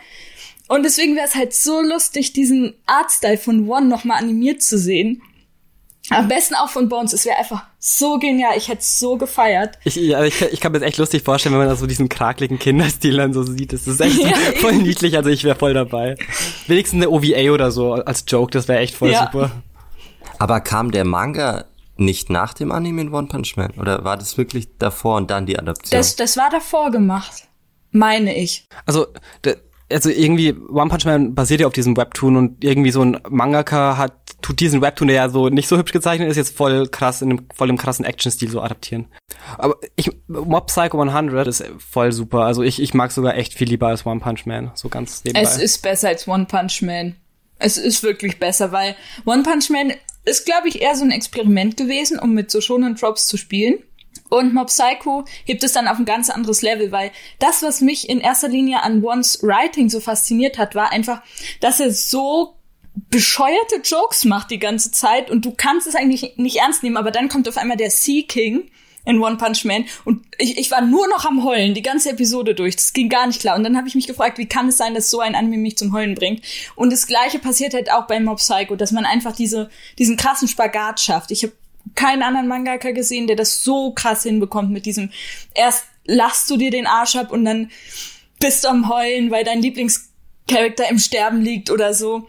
[0.68, 5.22] Und deswegen wäre es halt so lustig, diesen Artstyle von One nochmal animiert zu sehen.
[6.12, 7.14] Am besten auch von Bones.
[7.14, 8.58] Es wäre einfach so genial.
[8.58, 9.80] Ich hätte es so gefeiert.
[9.84, 12.10] Ich, ja, ich, ich kann mir das echt lustig vorstellen, wenn man da so diesen
[12.10, 13.74] krakeligen Kinderstil dann so sieht.
[13.74, 15.18] Das ist echt ja, voll niedlich.
[15.18, 16.16] Also ich wäre voll dabei.
[16.68, 18.52] Wenigstens eine OVA oder so als Joke.
[18.52, 19.26] Das wäre echt voll ja.
[19.26, 19.52] super.
[20.38, 21.66] Aber kam der Manga
[21.98, 23.72] nicht nach dem Anime in One Punch Man?
[23.72, 25.98] Oder war das wirklich davor und dann die Adaption?
[25.98, 27.48] Das, das war davor gemacht.
[27.92, 28.68] Meine ich.
[28.86, 29.08] Also,
[29.92, 33.98] also irgendwie One Punch Man basiert ja auf diesem Webtoon und irgendwie so ein Mangaka
[33.98, 37.22] hat tut diesen Webtoon, der ja so nicht so hübsch gezeichnet ist, jetzt voll krass
[37.22, 39.08] in einem voll im krassen Action-Stil so adaptieren.
[39.58, 42.42] Aber ich Mob Psycho 100 ist voll super.
[42.42, 45.42] Also ich ich mag sogar echt viel lieber als One Punch Man, so ganz nebenbei.
[45.42, 47.16] Es ist besser als One Punch Man.
[47.60, 49.94] Es ist wirklich besser, weil One Punch Man
[50.26, 53.80] ist, glaube ich, eher so ein Experiment gewesen, um mit so schonen Drops zu spielen.
[54.30, 58.08] Und Mob Psycho hebt es dann auf ein ganz anderes Level, weil das, was mich
[58.08, 61.22] in erster Linie an Ones Writing so fasziniert hat, war einfach,
[61.60, 62.56] dass er so
[63.10, 67.12] bescheuerte Jokes macht die ganze Zeit und du kannst es eigentlich nicht ernst nehmen, aber
[67.12, 68.70] dann kommt auf einmal der Sea King
[69.06, 72.54] in One Punch Man und ich, ich war nur noch am Heulen die ganze Episode
[72.54, 72.76] durch.
[72.76, 73.56] Das ging gar nicht klar.
[73.56, 75.78] Und dann habe ich mich gefragt, wie kann es sein, dass so ein Anime mich
[75.78, 76.44] zum Heulen bringt?
[76.76, 80.48] Und das gleiche passiert halt auch bei Mob Psycho, dass man einfach diese, diesen krassen
[80.48, 81.32] Spagat schafft.
[81.32, 81.54] Ich habe
[81.96, 85.12] keinen anderen Mangaka gesehen, der das so krass hinbekommt mit diesem
[85.54, 87.70] erst lachst du dir den Arsch ab und dann
[88.40, 92.28] bist du am Heulen, weil dein Lieblingscharakter im Sterben liegt oder so.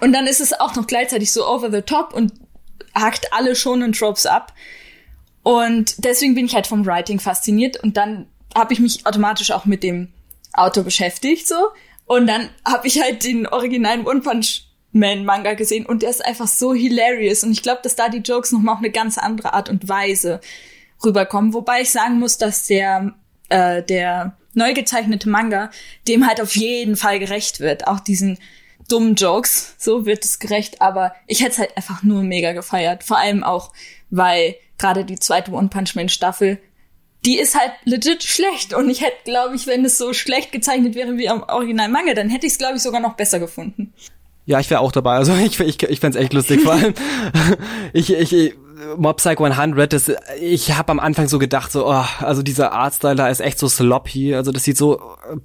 [0.00, 2.32] Und dann ist es auch noch gleichzeitig so over the top und
[2.94, 4.52] hackt alle schonen Tropes ab.
[5.42, 9.66] Und deswegen bin ich halt vom Writing fasziniert und dann habe ich mich automatisch auch
[9.66, 10.08] mit dem
[10.52, 11.56] Autor beschäftigt so
[12.06, 14.62] und dann habe ich halt den originalen One Punch
[14.98, 18.18] Man Manga gesehen und der ist einfach so hilarious und ich glaube, dass da die
[18.18, 20.40] Jokes noch mal auf eine ganz andere Art und Weise
[21.04, 23.14] rüberkommen, wobei ich sagen muss, dass der
[23.48, 25.70] äh, der neu gezeichnete Manga
[26.08, 28.38] dem halt auf jeden Fall gerecht wird, auch diesen
[28.88, 33.04] dummen Jokes, so wird es gerecht, aber ich hätte es halt einfach nur mega gefeiert.
[33.04, 33.72] Vor allem auch,
[34.10, 36.58] weil gerade die zweite One Punch Man Staffel,
[37.24, 38.74] die ist halt legit schlecht.
[38.74, 42.14] Und ich hätte, glaube ich, wenn es so schlecht gezeichnet wäre wie am Original Manga,
[42.14, 43.92] dann hätte ich es, glaube ich, sogar noch besser gefunden.
[44.46, 45.16] Ja, ich wäre auch dabei.
[45.16, 46.62] Also ich, ich, ich fände echt lustig.
[46.62, 46.94] Vor allem,
[47.92, 48.54] ich, ich,
[48.98, 53.14] Mob Psycho 100, das, ich habe am Anfang so gedacht, so, oh, also dieser Artstyle
[53.14, 55.00] da ist echt so sloppy, also das sieht so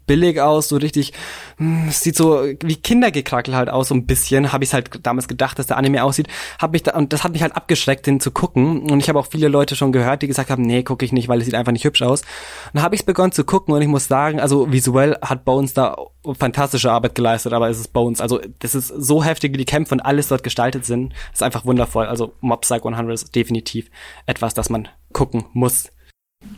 [0.05, 1.13] billig aus, so richtig,
[1.55, 5.29] hm, es sieht so wie Kindergekrackel halt aus, so ein bisschen, habe ich halt damals
[5.29, 6.27] gedacht, dass der Anime aussieht,
[6.59, 8.91] hab mich da, und das hat mich halt abgeschreckt, den zu gucken.
[8.91, 11.29] Und ich habe auch viele Leute schon gehört, die gesagt haben, nee, gucke ich nicht,
[11.29, 12.21] weil es sieht einfach nicht hübsch aus.
[12.21, 15.73] Und dann habe ich begonnen zu gucken und ich muss sagen, also visuell hat Bones
[15.73, 15.95] da
[16.37, 19.95] fantastische Arbeit geleistet, aber es ist Bones, also das ist so heftig, wie die Kämpfe
[19.95, 23.89] und alles dort gestaltet sind, ist einfach wundervoll, also Mob Psycho 100 ist definitiv
[24.25, 25.89] etwas, das man gucken muss.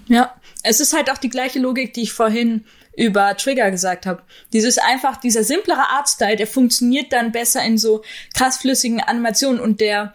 [0.07, 4.23] Ja, es ist halt auch die gleiche Logik, die ich vorhin über Trigger gesagt habe.
[4.53, 8.03] Dieses einfach, dieser simplere Artstyle, der funktioniert dann besser in so
[8.33, 10.13] krass flüssigen Animationen und der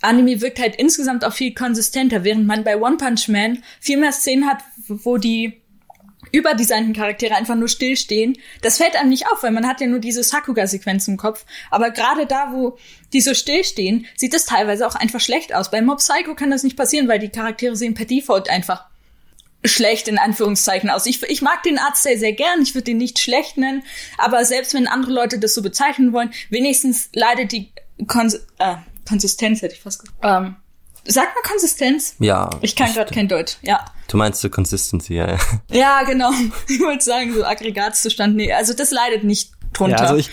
[0.00, 4.12] Anime wirkt halt insgesamt auch viel konsistenter, während man bei One Punch Man viel mehr
[4.12, 4.58] Szenen hat,
[4.88, 5.61] wo die
[6.32, 8.38] überdesignten Charaktere einfach nur stillstehen.
[8.62, 11.44] Das fällt einem nicht auf, weil man hat ja nur diese Sakuga-Sequenz im Kopf.
[11.70, 12.78] Aber gerade da, wo
[13.12, 15.70] die so stillstehen, sieht es teilweise auch einfach schlecht aus.
[15.70, 18.86] Bei Mob Psycho kann das nicht passieren, weil die Charaktere sehen per Default einfach
[19.64, 21.06] schlecht in Anführungszeichen aus.
[21.06, 23.84] Ich, ich mag den Artstyle sehr gern, ich würde den nicht schlecht nennen,
[24.18, 27.72] aber selbst wenn andere Leute das so bezeichnen wollen, wenigstens leidet die
[28.08, 28.76] Kon äh,
[29.08, 30.18] Konsistenz, hätte ich fast gesagt.
[30.22, 30.56] Ähm,
[31.04, 32.14] Sag mal Konsistenz.
[32.18, 32.50] Ja.
[32.60, 33.56] Ich kann gerade kein Deutsch.
[33.62, 33.84] Ja.
[34.08, 35.32] Du meinst so Consistency, ja.
[35.32, 35.38] Ja,
[35.70, 36.30] ja genau.
[36.68, 38.36] Ich wollte sagen, so Aggregatzustand.
[38.36, 39.96] Nee, also das leidet nicht drunter.
[39.96, 40.30] Ja, also ich,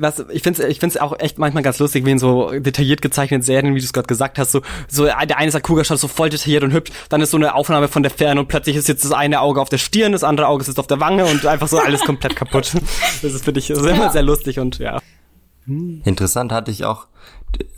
[0.00, 3.42] was, ich finde ich find's auch echt manchmal ganz lustig, wie in so detailliert gezeichneten
[3.42, 6.30] Serien, wie du es gerade gesagt hast, so, so der eine Sakuga schaut so voll
[6.30, 9.04] detailliert und hübsch, dann ist so eine Aufnahme von der Ferne und plötzlich ist jetzt
[9.04, 11.44] das eine Auge auf der Stirn, das andere Auge ist jetzt auf der Wange und
[11.46, 12.72] einfach so alles komplett kaputt.
[13.22, 15.00] Das ist, finde ich, das ist immer sehr lustig und ja.
[15.66, 17.06] Interessant hatte ich auch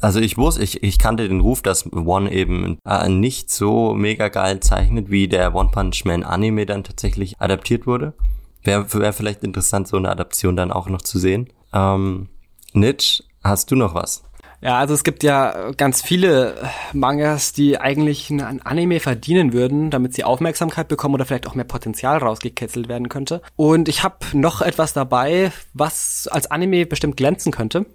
[0.00, 4.28] also ich wusste, ich, ich kannte den Ruf, dass One eben äh, nicht so mega
[4.28, 8.14] geil zeichnet, wie der One Punch Man Anime dann tatsächlich adaptiert wurde.
[8.62, 11.48] Wäre wär vielleicht interessant, so eine Adaption dann auch noch zu sehen.
[11.72, 12.28] Ähm,
[12.72, 14.22] Nitsch, hast du noch was?
[14.60, 16.56] Ja, also es gibt ja ganz viele
[16.92, 21.64] Mangas, die eigentlich ein Anime verdienen würden, damit sie Aufmerksamkeit bekommen oder vielleicht auch mehr
[21.64, 23.40] Potenzial rausgekitzelt werden könnte.
[23.54, 27.86] Und ich habe noch etwas dabei, was als Anime bestimmt glänzen könnte.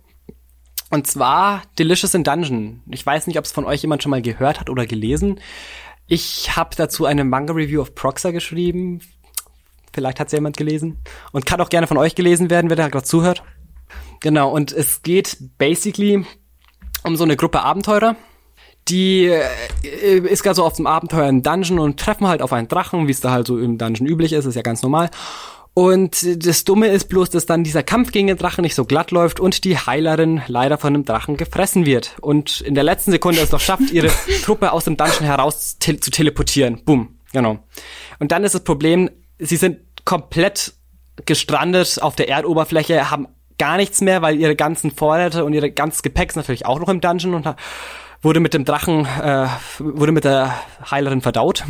[0.94, 2.84] Und zwar Delicious in Dungeon.
[2.92, 5.40] Ich weiß nicht, ob es von euch jemand schon mal gehört hat oder gelesen.
[6.06, 9.02] Ich habe dazu eine Manga-Review of Proxer geschrieben.
[9.92, 11.00] Vielleicht hat es jemand gelesen.
[11.32, 13.42] Und kann auch gerne von euch gelesen werden, wer da gerade zuhört.
[14.20, 16.28] Genau, und es geht basically
[17.04, 18.16] um so eine Gruppe Abenteurer.
[18.88, 22.68] Die äh, ist gerade so auf dem Abenteuer in Dungeon und treffen halt auf einen
[22.68, 25.10] Drachen, wie es da halt so im Dungeon üblich ist, ist ja ganz normal.
[25.74, 29.10] Und das Dumme ist bloß, dass dann dieser Kampf gegen den Drachen nicht so glatt
[29.10, 32.16] läuft und die Heilerin leider von einem Drachen gefressen wird.
[32.22, 34.12] Und in der letzten Sekunde es noch schafft, ihre
[34.44, 36.84] Truppe aus dem Dungeon heraus te zu teleportieren.
[36.86, 37.18] Boom.
[37.32, 37.58] Genau.
[38.20, 39.10] Und dann ist das Problem,
[39.40, 40.74] sie sind komplett
[41.26, 46.04] gestrandet auf der Erdoberfläche, haben gar nichts mehr, weil ihre ganzen Vorräte und ihre ganzes
[46.04, 47.56] Gepäck ist natürlich auch noch im Dungeon und
[48.22, 49.48] wurde mit dem Drachen, äh,
[49.80, 50.54] wurde mit der
[50.90, 51.64] Heilerin verdaut.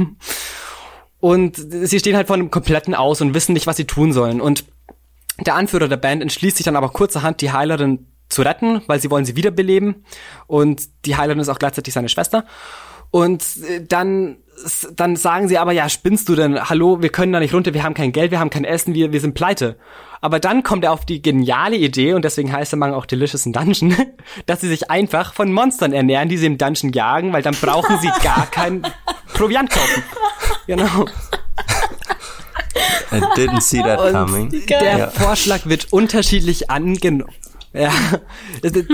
[1.23, 4.41] Und sie stehen halt vor einem kompletten Aus und wissen nicht, was sie tun sollen.
[4.41, 4.65] Und
[5.39, 9.09] der Anführer der Band entschließt sich dann aber kurzerhand, die Heilerin zu retten, weil sie
[9.09, 10.03] wollen sie wiederbeleben.
[10.47, 12.43] Und die Heilerin ist auch gleichzeitig seine Schwester.
[13.09, 14.39] Und äh, dann,
[14.97, 16.59] dann sagen sie aber, ja, spinnst du denn?
[16.59, 19.13] Hallo, wir können da nicht runter, wir haben kein Geld, wir haben kein Essen, wir,
[19.13, 19.77] wir sind pleite.
[20.19, 23.45] Aber dann kommt er auf die geniale Idee, und deswegen heißt der Manga auch Delicious
[23.45, 23.95] in Dungeon,
[24.45, 27.97] dass sie sich einfach von Monstern ernähren, die sie im Dungeon jagen, weil dann brauchen
[28.01, 28.81] sie gar kein
[29.33, 30.03] Proviant kaufen.
[30.67, 31.05] Genau.
[33.11, 34.65] I didn't see that Und coming.
[34.67, 35.09] Der Ja.
[35.09, 37.31] Vorschlag wird unterschiedlich angenommen.
[37.73, 37.91] Ja,
[38.63, 38.85] Dies-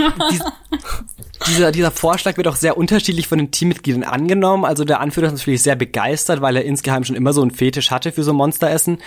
[1.47, 4.63] dieser, dieser Vorschlag wird auch sehr unterschiedlich von den Teammitgliedern angenommen.
[4.65, 7.91] Also der Anführer ist natürlich sehr begeistert, weil er insgeheim schon immer so einen Fetisch
[7.91, 8.99] hatte für so Monsteressen.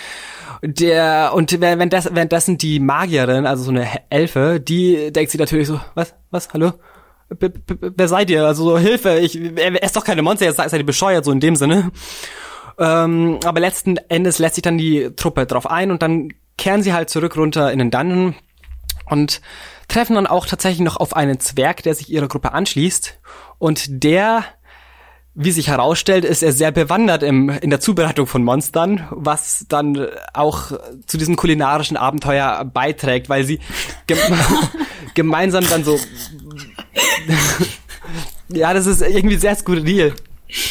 [0.63, 5.81] Der, und währenddessen, währenddessen die Magierin, also so eine Elfe, die denkt sich natürlich so,
[5.95, 6.73] was, was, hallo?
[7.31, 8.45] B -b -b wer seid ihr?
[8.47, 11.41] Also so, Hilfe, ich, er ist doch keine Monster, jetzt seid ihr bescheuert, so in
[11.41, 11.91] dem Sinne.
[12.83, 16.93] Ähm, aber letzten Endes lässt sich dann die Truppe drauf ein und dann kehren sie
[16.93, 18.35] halt zurück runter in den Dungeon
[19.07, 19.41] und
[19.87, 23.19] treffen dann auch tatsächlich noch auf einen Zwerg, der sich ihrer Gruppe anschließt.
[23.59, 24.45] Und der,
[25.35, 30.09] wie sich herausstellt, ist er sehr bewandert im, in der Zubereitung von Monstern, was dann
[30.35, 30.73] auch
[31.07, 33.61] zu diesem kulinarischen Abenteuer beiträgt, weil sie
[34.09, 34.19] gem
[35.15, 36.01] gemeinsam dann so.
[38.49, 40.15] ja, das ist irgendwie sehr skurril.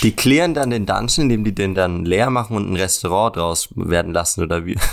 [0.03, 3.69] Die klären dann den Dungeon, indem die den dann leer machen und ein Restaurant draus
[3.75, 4.77] werden lassen, oder wie?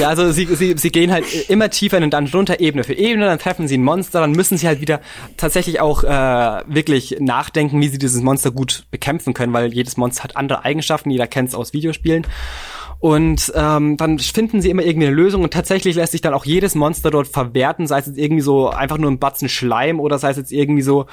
[0.00, 2.94] Ja, also sie, sie, sie gehen halt immer tiefer in den Dungeon runter, Ebene für
[2.94, 5.00] Ebene, dann treffen sie ein Monster, dann müssen sie halt wieder
[5.36, 10.24] tatsächlich auch äh, wirklich nachdenken, wie sie dieses Monster gut bekämpfen können, weil jedes Monster
[10.24, 12.26] hat andere Eigenschaften, jeder kennt es aus Videospielen.
[13.00, 16.44] Und ähm, dann finden sie immer irgendwie eine Lösung und tatsächlich lässt sich dann auch
[16.44, 20.18] jedes Monster dort verwerten, sei es jetzt irgendwie so einfach nur ein Batzen Schleim oder
[20.18, 21.06] sei es jetzt irgendwie so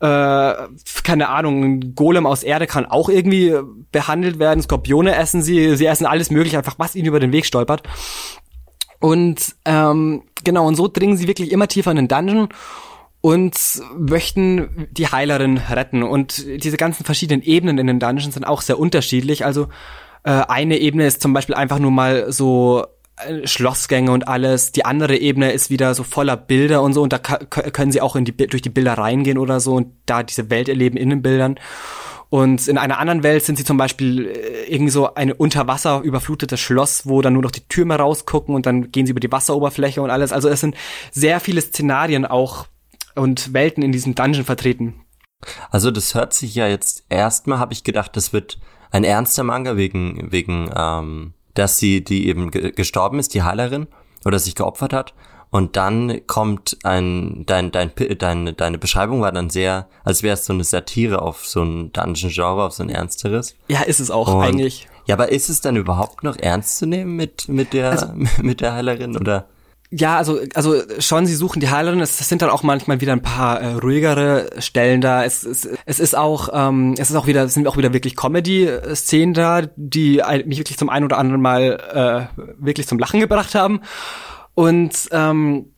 [0.00, 0.54] äh,
[1.02, 3.54] keine Ahnung, ein Golem aus Erde kann auch irgendwie
[3.90, 4.62] behandelt werden.
[4.62, 7.82] Skorpione essen sie, sie essen alles mögliche, einfach was ihnen über den Weg stolpert.
[9.00, 12.48] Und ähm, genau, und so dringen sie wirklich immer tiefer in den Dungeon
[13.20, 13.56] und
[13.96, 16.02] möchten die Heilerin retten.
[16.02, 19.44] Und diese ganzen verschiedenen Ebenen in den Dungeons sind auch sehr unterschiedlich.
[19.44, 19.68] Also
[20.22, 22.86] äh, eine Ebene ist zum Beispiel einfach nur mal so
[23.44, 24.72] Schlossgänge und alles.
[24.72, 28.16] Die andere Ebene ist wieder so voller Bilder und so und da können sie auch
[28.16, 31.22] in die, durch die Bilder reingehen oder so und da diese Welt erleben in den
[31.22, 31.58] Bildern.
[32.30, 36.02] Und in einer anderen Welt sind sie zum Beispiel äh, irgendwie so eine unter Wasser
[36.02, 39.32] überflutetes Schloss, wo dann nur noch die Türme rausgucken und dann gehen sie über die
[39.32, 40.32] Wasseroberfläche und alles.
[40.32, 40.76] Also es sind
[41.10, 42.66] sehr viele Szenarien auch
[43.14, 45.06] und Welten in diesem Dungeon vertreten.
[45.70, 48.58] Also das hört sich ja jetzt erstmal, habe ich gedacht, das wird
[48.90, 53.86] ein ernster Manga wegen, wegen ähm, dass sie, die eben ge gestorben ist, die Heilerin,
[54.24, 55.14] oder sich geopfert hat.
[55.50, 60.44] Und dann kommt ein, dein, dein, deine, deine Beschreibung war dann sehr, als wäre es
[60.44, 63.56] so eine Satire auf so ein Dungeon-Genre, auf so ein ernsteres.
[63.68, 64.88] Ja, ist es auch Und- eigentlich.
[65.06, 68.08] Ja, aber ist es dann überhaupt noch ernst zu nehmen mit, mit der, Also
[68.42, 69.46] mit der Heilerin, oder?
[69.90, 72.00] Ja, also also schon, sie suchen die Heilerin.
[72.00, 75.24] Es sind dann auch manchmal wieder ein paar äh, ruhigere Stellen da.
[75.24, 78.14] Es, es, es ist auch ähm, es ist auch wieder es sind auch wieder wirklich
[78.14, 83.54] Comedy-Szenen da, die mich wirklich zum einen oder anderen Mal äh, wirklich zum Lachen gebracht
[83.54, 83.80] haben.
[84.54, 85.72] Und ähm,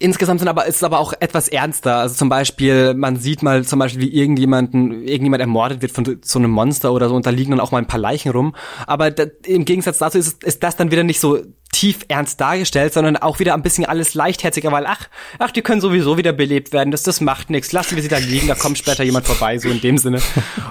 [0.00, 1.96] Insgesamt sind aber, ist es aber auch etwas ernster.
[1.98, 6.38] Also zum Beispiel, man sieht mal zum Beispiel, wie irgendjemanden, irgendjemand ermordet wird von so
[6.40, 8.54] einem Monster oder so und da liegen dann auch mal ein paar Leichen rum.
[8.88, 11.38] Aber da, im Gegensatz dazu ist, es- ist das dann wieder nicht so
[11.74, 15.08] tief ernst dargestellt, sondern auch wieder ein bisschen alles leichtherziger, weil ach,
[15.40, 18.18] ach, die können sowieso wieder belebt werden, das, das macht nichts, lassen wir sie da
[18.18, 20.22] liegen, da kommt später jemand vorbei, so in dem Sinne.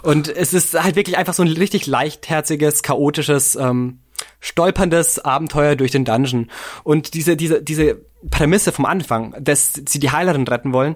[0.04, 3.99] Und es ist halt wirklich einfach so ein richtig leichtherziges, chaotisches, ähm,
[4.39, 6.49] stolperndes Abenteuer durch den Dungeon.
[6.84, 8.01] Und diese, diese, diese
[8.32, 10.95] Prämisse vom Anfang, dass sie die Heilerin retten wollen,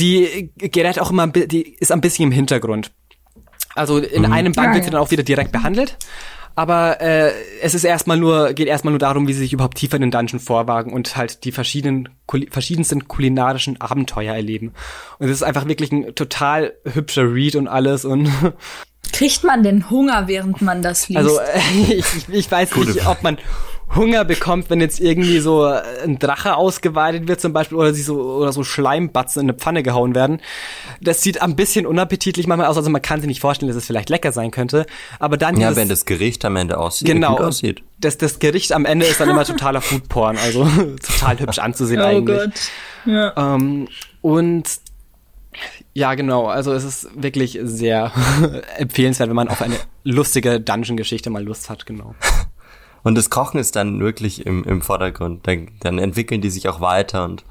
[0.00, 2.90] die gerät auch immer, die ist ein bisschen im Hintergrund.
[3.76, 5.96] Also in einem Band wird sie dann auch wieder direkt behandelt.
[6.56, 7.32] Aber äh,
[7.62, 10.10] es ist erstmal nur, geht erstmal nur darum, wie sie sich überhaupt tiefer in den
[10.12, 14.72] Dungeon vorwagen und halt die verschiedenen, kuli verschiedensten kulinarischen Abenteuer erleben.
[15.18, 18.28] Und es ist einfach wirklich ein total hübscher Read und alles und
[19.12, 21.18] Kriegt man denn Hunger, während man das liest?
[21.18, 21.58] Also äh,
[21.92, 23.36] ich, ich- ich weiß nicht, ob man
[23.94, 28.04] Hunger bekommt, wenn jetzt irgendwie so äh, ein Drache ausgeweidet wird zum Beispiel oder sich
[28.04, 30.40] so oder so Schleimbatzen in eine Pfanne gehauen werden.
[31.00, 33.86] Das sieht ein bisschen unappetitlich manchmal aus, also man kann sich nicht vorstellen, dass es
[33.86, 34.86] vielleicht lecker sein könnte.
[35.18, 37.82] Aber dann Ja, wenn das Gericht am Ende aussieht, genau gut aussieht.
[38.00, 40.64] das das Gericht am Ende ist dann immer totaler Foodporn, also
[41.02, 42.38] total hübsch anzusehen oh eigentlich.
[42.38, 42.52] Gott.
[43.06, 43.54] Ja.
[43.54, 43.88] Ähm,
[44.22, 44.64] und
[45.92, 46.46] ja, genau.
[46.46, 48.10] Also es ist wirklich sehr
[48.78, 52.14] empfehlenswert, wenn man auf eine lustige Dungeon-Geschichte mal Lust hat, genau.
[53.04, 55.46] Und das Kochen ist dann wirklich im, im Vordergrund.
[55.46, 57.44] Dann, dann entwickeln die sich auch weiter und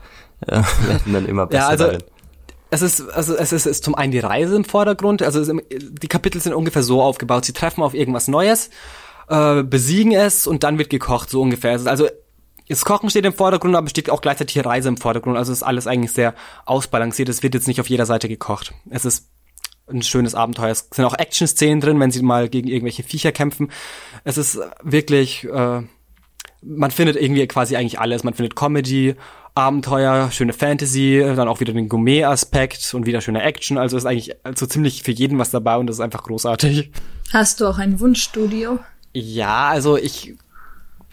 [0.47, 0.55] äh,
[0.87, 2.03] werden dann immer besser Ja, also darin.
[2.71, 5.51] es ist, also es ist, es ist zum einen die Reise im Vordergrund, also es,
[5.71, 8.71] die Kapitel sind ungefähr so aufgebaut, sie treffen auf irgendwas Neues,
[9.29, 11.79] äh, besiegen es und dann wird gekocht, so ungefähr.
[11.85, 12.07] Also
[12.67, 15.37] das Kochen steht im Vordergrund, aber steht auch gleichzeitig die Reise im Vordergrund.
[15.37, 16.33] Also ist alles eigentlich sehr
[16.65, 17.29] ausbalanciert.
[17.29, 18.73] Es wird jetzt nicht auf jeder Seite gekocht.
[18.89, 19.29] Es ist
[19.87, 20.71] ein schönes Abenteuer.
[20.71, 23.71] Es sind auch Action-Szenen drin, wenn sie mal gegen irgendwelche Viecher kämpfen.
[24.23, 25.81] Es ist wirklich, äh,
[26.61, 28.23] man findet irgendwie quasi eigentlich alles.
[28.23, 29.15] Man findet Comedy,
[29.55, 33.77] Abenteuer, schöne Fantasy, dann auch wieder den Gourmet-Aspekt und wieder schöne Action.
[33.77, 36.91] Also ist eigentlich so ziemlich für jeden was dabei und das ist einfach großartig.
[37.31, 38.79] Hast du auch ein Wunschstudio?
[39.13, 40.35] Ja, also ich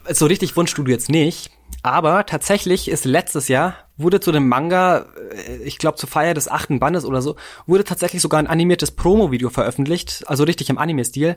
[0.08, 1.50] so richtig Wunschstudio jetzt nicht.
[1.82, 5.06] Aber tatsächlich ist letztes Jahr wurde zu dem Manga,
[5.46, 8.90] äh, ich glaube zur Feier des achten Bandes oder so, wurde tatsächlich sogar ein animiertes
[8.90, 11.36] Promo-Video veröffentlicht, also richtig im Anime-Stil.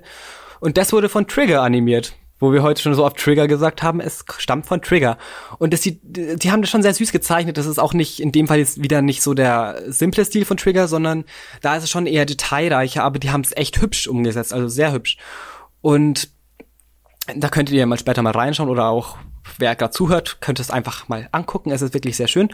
[0.59, 4.01] Und das wurde von Trigger animiert wo wir heute schon so oft Trigger gesagt haben,
[4.01, 5.17] es stammt von Trigger.
[5.59, 7.57] Und das sieht, die haben das schon sehr süß gezeichnet.
[7.57, 10.57] Das ist auch nicht, in dem Fall jetzt wieder nicht so der simple Stil von
[10.57, 11.23] Trigger, sondern
[11.61, 14.91] da ist es schon eher detailreicher, aber die haben es echt hübsch umgesetzt, also sehr
[14.91, 15.17] hübsch.
[15.79, 16.31] Und
[17.33, 19.17] da könntet ihr mal später mal reinschauen oder auch,
[19.57, 21.71] wer gerade zuhört, könnte es einfach mal angucken.
[21.71, 22.49] Es ist wirklich sehr schön.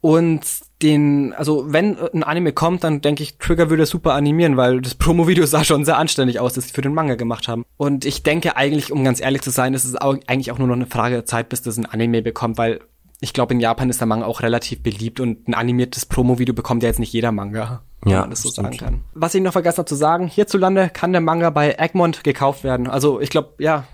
[0.00, 0.42] Und
[0.82, 4.94] den, also wenn ein Anime kommt, dann denke ich, Trigger würde super animieren, weil das
[4.96, 7.64] Promo-Video sah schon sehr anständig aus, das sie für den Manga gemacht haben.
[7.76, 10.68] Und ich denke eigentlich, um ganz ehrlich zu sein, ist es auch, eigentlich auch nur
[10.68, 12.80] noch eine Frage der Zeit, bis das ein Anime bekommt, weil
[13.20, 16.82] ich glaube, in Japan ist der Manga auch relativ beliebt und ein animiertes Promo-Video bekommt
[16.82, 18.74] ja jetzt nicht jeder Manga, wenn ja, man das so stimmt.
[18.74, 19.04] sagen kann.
[19.14, 22.88] Was ich noch vergessen habe zu sagen, hierzulande kann der Manga bei Egmont gekauft werden.
[22.88, 23.84] Also ich glaube, ja,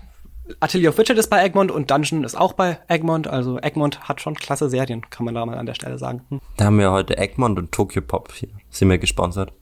[0.59, 3.27] Atelier of Witcher ist bei Egmont und Dungeon ist auch bei Egmont.
[3.27, 6.21] Also Egmont hat schon klasse Serien, kann man da mal an der Stelle sagen.
[6.29, 6.41] Hm.
[6.57, 8.49] Da haben wir heute Egmont und Tokyo Pop hier.
[8.69, 9.53] Sind wir gesponsert.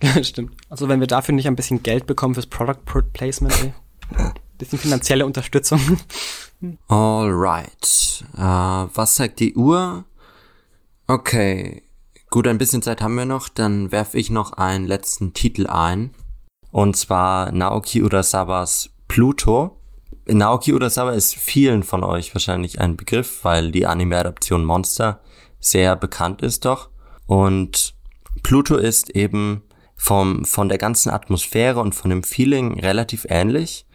[0.22, 0.52] Stimmt.
[0.68, 3.72] Also wenn wir dafür nicht ein bisschen Geld bekommen fürs Product Placement, ey.
[4.58, 5.80] bisschen finanzielle Unterstützung.
[6.88, 8.24] Alright.
[8.36, 10.04] Uh, was sagt die Uhr?
[11.06, 11.82] Okay.
[12.30, 13.48] Gut, ein bisschen Zeit haben wir noch.
[13.48, 16.10] Dann werfe ich noch einen letzten Titel ein.
[16.70, 19.77] Und zwar Naoki Urasawas Pluto.
[20.30, 25.20] Naoki Urasawa ist vielen von euch wahrscheinlich ein Begriff, weil die Anime-Adaption Monster
[25.58, 26.90] sehr bekannt ist doch.
[27.26, 27.94] Und
[28.42, 29.62] Pluto ist eben
[29.96, 33.86] vom, von der ganzen Atmosphäre und von dem Feeling relativ ähnlich.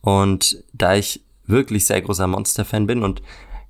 [0.00, 3.20] Und da ich wirklich sehr großer Monster-Fan bin und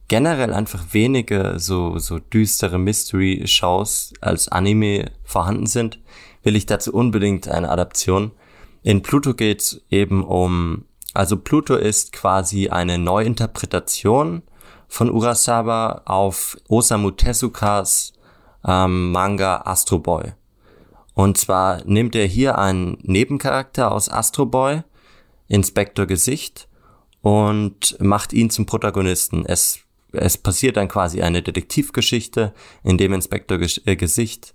[0.09, 6.01] generell einfach wenige so, so düstere Mystery-Shows als Anime vorhanden sind,
[6.43, 8.33] will ich dazu unbedingt eine Adaption.
[8.83, 10.85] In Pluto geht's eben um
[11.15, 14.43] also Pluto ist quasi eine Neuinterpretation
[14.89, 18.13] von Urasawa auf Osamu Tezukas
[18.67, 20.33] ähm, Manga Astro Boy.
[21.15, 24.83] Und zwar nimmt er hier einen Nebencharakter aus Astro Boy,
[25.49, 26.69] Inspektor Gesicht,
[27.23, 29.45] und macht ihn zum Protagonisten.
[29.47, 29.81] Es,
[30.13, 34.55] es passiert dann quasi eine Detektivgeschichte, in dem Inspektor äh, Gesicht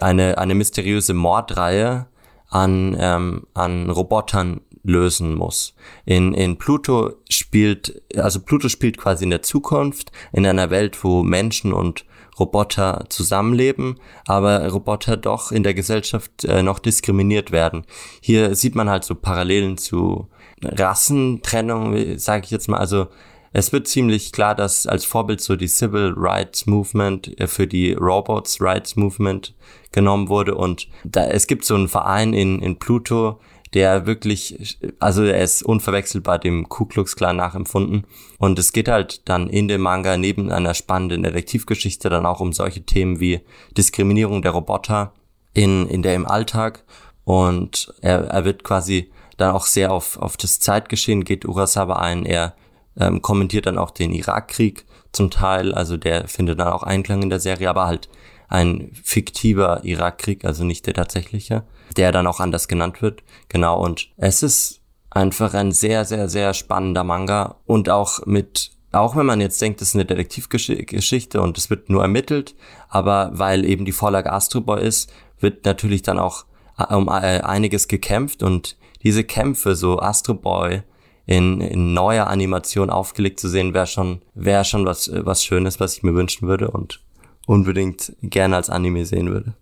[0.00, 2.06] eine, eine mysteriöse Mordreihe
[2.48, 5.74] an, ähm, an Robotern lösen muss.
[6.04, 11.22] In, in Pluto spielt, also Pluto spielt quasi in der Zukunft, in einer Welt, wo
[11.22, 12.04] Menschen und
[12.38, 17.84] Roboter zusammenleben, aber Roboter doch in der Gesellschaft äh, noch diskriminiert werden.
[18.20, 20.28] Hier sieht man halt so Parallelen zu
[20.62, 22.78] Rassentrennung, sage ich jetzt mal.
[22.78, 23.06] Also
[23.52, 27.92] es wird ziemlich klar, dass als Vorbild so die Civil Rights Movement äh, für die
[27.92, 29.54] Robots Rights Movement
[29.92, 33.38] genommen wurde und da es gibt so einen Verein in in Pluto,
[33.74, 38.06] der wirklich, also er ist unverwechselbar dem Ku Klux Klan nachempfunden.
[38.38, 42.52] Und es geht halt dann in dem Manga neben einer spannenden Detektivgeschichte dann auch um
[42.52, 43.40] solche Themen wie
[43.76, 45.12] Diskriminierung der Roboter
[45.54, 46.84] in, in der im Alltag.
[47.24, 52.24] Und er, er wird quasi dann auch sehr auf, auf das Zeitgeschehen geht Urasawa ein.
[52.24, 52.54] Er
[52.96, 57.30] ähm, kommentiert dann auch den Irakkrieg zum Teil, also der findet dann auch Einklang in
[57.30, 58.08] der Serie, aber halt
[58.54, 61.64] ein fiktiver Irakkrieg, also nicht der tatsächliche
[61.96, 63.22] der dann auch anders genannt wird.
[63.48, 64.80] Genau, und es ist
[65.10, 69.80] einfach ein sehr, sehr, sehr spannender Manga und auch mit, auch wenn man jetzt denkt,
[69.80, 72.54] es ist eine Detektivgeschichte und es wird nur ermittelt,
[72.88, 76.46] aber weil eben die Vorlage Astro Boy ist, wird natürlich dann auch
[76.78, 80.82] äh, um äh, einiges gekämpft und diese Kämpfe, so Astro Boy
[81.26, 85.96] in, in neuer Animation aufgelegt zu sehen, wäre schon, wäre schon was, was Schönes, was
[85.96, 87.03] ich mir wünschen würde und
[87.46, 89.54] unbedingt gerne als Anime sehen würde.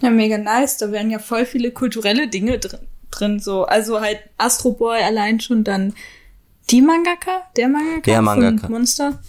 [0.00, 0.78] Ja, mega nice.
[0.78, 3.64] Da wären ja voll viele kulturelle Dinge drin, drin so.
[3.64, 5.94] Also halt Astro Boy allein schon dann
[6.70, 8.66] die Mangaka, der Mangaka, der Mangaka.
[8.66, 9.20] von Monster.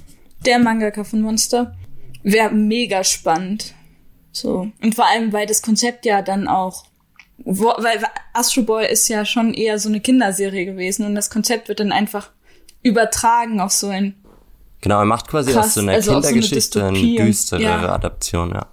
[0.46, 1.76] Der Mangaka von Monster.
[2.24, 3.74] Wäre mega spannend.
[4.32, 4.72] So.
[4.82, 6.86] Und vor allem, weil das Konzept ja dann auch,
[7.44, 8.00] wo, weil
[8.34, 11.92] Astro Boy ist ja schon eher so eine Kinderserie gewesen und das Konzept wird dann
[11.92, 12.32] einfach
[12.84, 14.16] übertragen auf so ein
[14.82, 17.94] Genau, er macht quasi krass, aus so einer also Kindergeschichte so eine, eine düstere ja.
[17.94, 18.66] Adaption, ja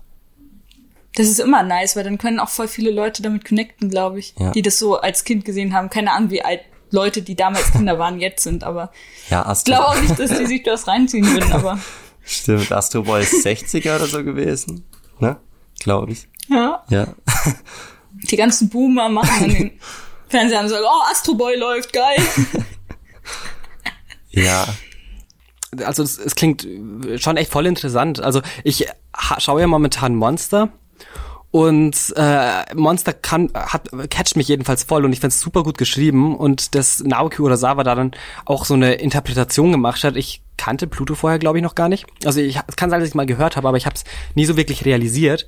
[1.15, 4.35] Das ist immer nice, weil dann können auch voll viele Leute damit connecten, glaube ich,
[4.39, 4.51] Ja.
[4.53, 5.91] die das so als Kind gesehen haben.
[5.91, 8.91] Keine Ahnung, wie alt Leute, die damals Kinder waren, jetzt sind, aber
[9.29, 11.79] Ja, ich glaube auch nicht, dass die sich das reinziehen würden, aber
[12.25, 14.85] stimmt, Astro Boy ist 60er oder so gewesen,
[15.19, 15.37] ne?
[15.81, 16.27] Glaube ich.
[16.49, 16.83] ja.
[16.89, 17.09] Ja.
[18.31, 19.81] Die ganzen Boomer machen an den
[20.29, 22.17] Fernseher und sagen, oh, Astro Boy läuft, geil.
[24.31, 24.67] Ja.
[25.85, 26.67] Also es, es klingt
[27.17, 28.21] schon echt voll interessant.
[28.21, 30.71] Also ich ha- schaue ja momentan Monster
[31.51, 36.37] und äh, Monster kann hat catcht mich jedenfalls voll und ich find's super gut geschrieben
[36.37, 38.11] und dass Naoki Urasawa da dann
[38.45, 40.17] auch so eine Interpretation gemacht hat.
[40.17, 42.07] Ich kannte Pluto vorher glaube ich noch gar nicht.
[42.25, 44.05] Also ich es kann sein, dass ich mal gehört habe, aber ich habe es
[44.35, 45.47] nie so wirklich realisiert.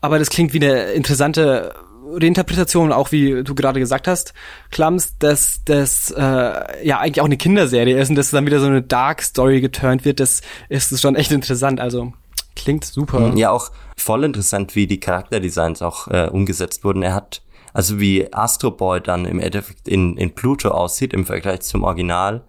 [0.00, 1.74] Aber das klingt wie eine interessante
[2.12, 4.34] Reinterpretation, auch wie du gerade gesagt hast,
[4.70, 8.66] Klams, dass das äh, ja eigentlich auch eine Kinderserie ist und dass dann wieder so
[8.66, 11.80] eine Dark Story geturnt wird, das ist schon echt interessant.
[11.80, 12.12] Also
[12.56, 13.32] klingt super.
[13.36, 17.02] Ja, auch voll interessant, wie die Charakterdesigns auch äh, umgesetzt wurden.
[17.02, 17.42] Er hat,
[17.72, 22.44] also wie Astro Boy dann im Endeffekt in, in Pluto aussieht im Vergleich zum Original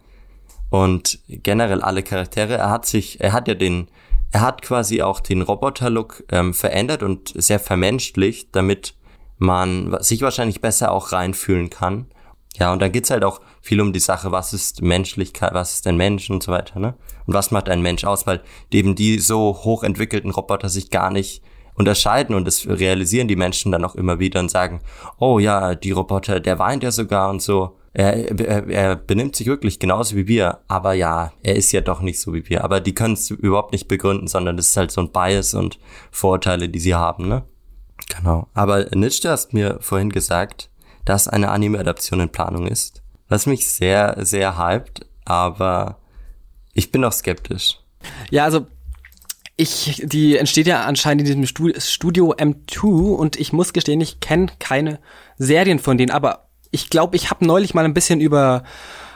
[0.70, 2.56] und generell alle Charaktere.
[2.56, 3.90] Er hat sich, er hat ja den,
[4.32, 8.96] er hat quasi auch den Roboter-Look ähm, verändert und sehr vermenschlicht, damit
[9.42, 12.06] man sich wahrscheinlich besser auch reinfühlen kann.
[12.58, 15.88] Ja, und dann geht's halt auch viel um die Sache, was ist Menschlichkeit, was ist
[15.88, 16.94] ein Mensch und so weiter, ne?
[17.26, 21.42] Und was macht ein Mensch aus, weil eben die so hochentwickelten Roboter sich gar nicht
[21.74, 24.82] unterscheiden und das realisieren die Menschen dann auch immer wieder und sagen,
[25.18, 27.78] oh ja, die Roboter, der weint ja sogar und so.
[27.94, 32.02] Er, er, er benimmt sich wirklich genauso wie wir, aber ja, er ist ja doch
[32.02, 32.64] nicht so wie wir.
[32.64, 35.80] Aber die können es überhaupt nicht begründen, sondern das ist halt so ein Bias und
[36.12, 37.44] Vorurteile, die sie haben, ne?
[38.10, 38.48] Genau.
[38.54, 40.70] Aber Nietzsche hast mir vorhin gesagt,
[41.06, 43.02] dass eine Anime-Adaption in Planung ist.
[43.28, 45.98] Was mich sehr, sehr hypt, aber
[46.74, 47.80] ich bin auch skeptisch.
[48.30, 48.68] Ja, also
[49.58, 54.20] ich, die entsteht ja anscheinend in diesem Stu- Studio M2 und ich muss gestehen, ich
[54.20, 55.00] kenne keine
[55.38, 58.64] Serien von denen, aber ich glaube, ich habe neulich mal ein bisschen über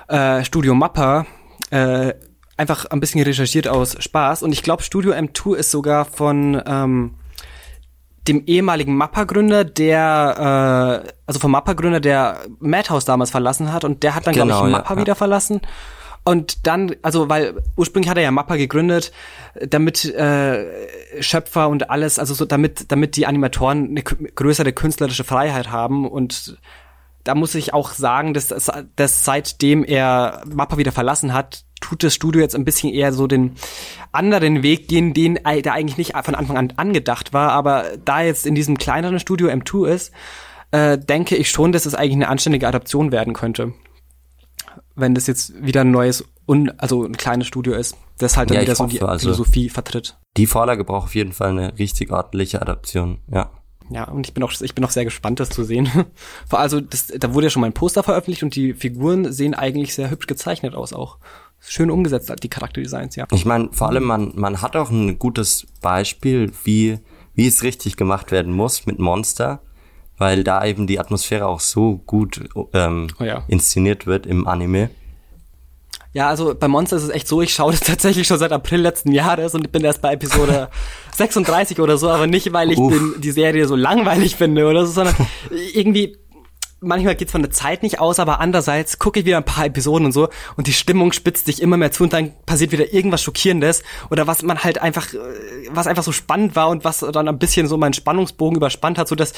[0.07, 1.25] äh, Studio Mappa
[1.71, 2.13] äh,
[2.57, 7.15] einfach ein bisschen recherchiert aus Spaß und ich glaube, Studio M2 ist sogar von ähm,
[8.27, 14.15] dem ehemaligen Mappa-Gründer, der, äh, also vom Mappa-Gründer, der Madhouse damals verlassen hat und der
[14.15, 14.99] hat dann, Genau, glaube ich, ja, Mappa ja.
[15.01, 15.61] wieder verlassen.
[16.27, 19.11] Und dann, also weil ursprünglich hat er ja Mappa gegründet,
[19.61, 20.65] damit äh,
[21.21, 26.57] Schöpfer und alles, also so damit, damit die Animatoren eine größere künstlerische Freiheit haben und
[27.23, 28.53] da muss ich auch sagen, dass,
[28.95, 33.27] dass seitdem er Mappa wieder verlassen hat, tut das Studio jetzt ein bisschen eher so
[33.27, 33.51] den
[34.11, 37.51] anderen Weg gehen, den der eigentlich nicht von Anfang an angedacht war.
[37.51, 40.11] Aber da jetzt in diesem kleineren Studio M2 ist,
[40.71, 43.73] äh, denke ich schon, dass es eigentlich eine anständige Adaption werden könnte.
[44.95, 48.55] Wenn das jetzt wieder ein neues, un, also ein kleines Studio ist, das halt dann
[48.55, 50.17] Ja, wieder so die also- Philosophie vertritt.
[50.37, 53.51] Die Vorlage braucht auf jeden Fall eine richtig ordentliche Adaption, ja.
[53.91, 55.87] Ja, und ich bin auch, ich bin auch sehr gespannt, das zu sehen.
[56.49, 59.53] Vor also, das, da wurde ja schon mal ein Poster veröffentlicht und die Figuren sehen
[59.53, 61.19] eigentlich sehr hübsch gezeichnet aus auch.
[61.67, 63.25] Schön umgesetzt, die Charakterdesigns, ja.
[63.31, 66.99] Ich meine, vor allem, man, man hat auch ein gutes Beispiel, wie,
[67.33, 69.61] wie es richtig gemacht werden muss mit Monster,
[70.17, 73.43] weil da eben die Atmosphäre auch so gut ähm, Oh ja.
[73.47, 74.89] inszeniert wird im Anime.
[76.13, 78.79] Ja, also bei Monster ist es echt so, ich schaue das tatsächlich schon seit April
[78.79, 80.69] letzten Jahres und ich bin erst bei Episode
[81.13, 84.93] 36 oder so, aber nicht, weil ich den, die Serie so langweilig finde oder so,
[84.93, 85.15] sondern
[85.73, 86.17] irgendwie,
[86.79, 90.05] manchmal geht's von der Zeit nicht aus, aber andererseits gucke ich wieder ein paar Episoden
[90.05, 93.21] und so und die Stimmung spitzt sich immer mehr zu und dann passiert wieder irgendwas
[93.23, 95.17] Schockierendes oder was man halt einfach, äh,
[95.69, 99.07] was einfach so spannend war und was dann ein bisschen so meinen Spannungsbogen überspannt hat,
[99.07, 99.33] so dass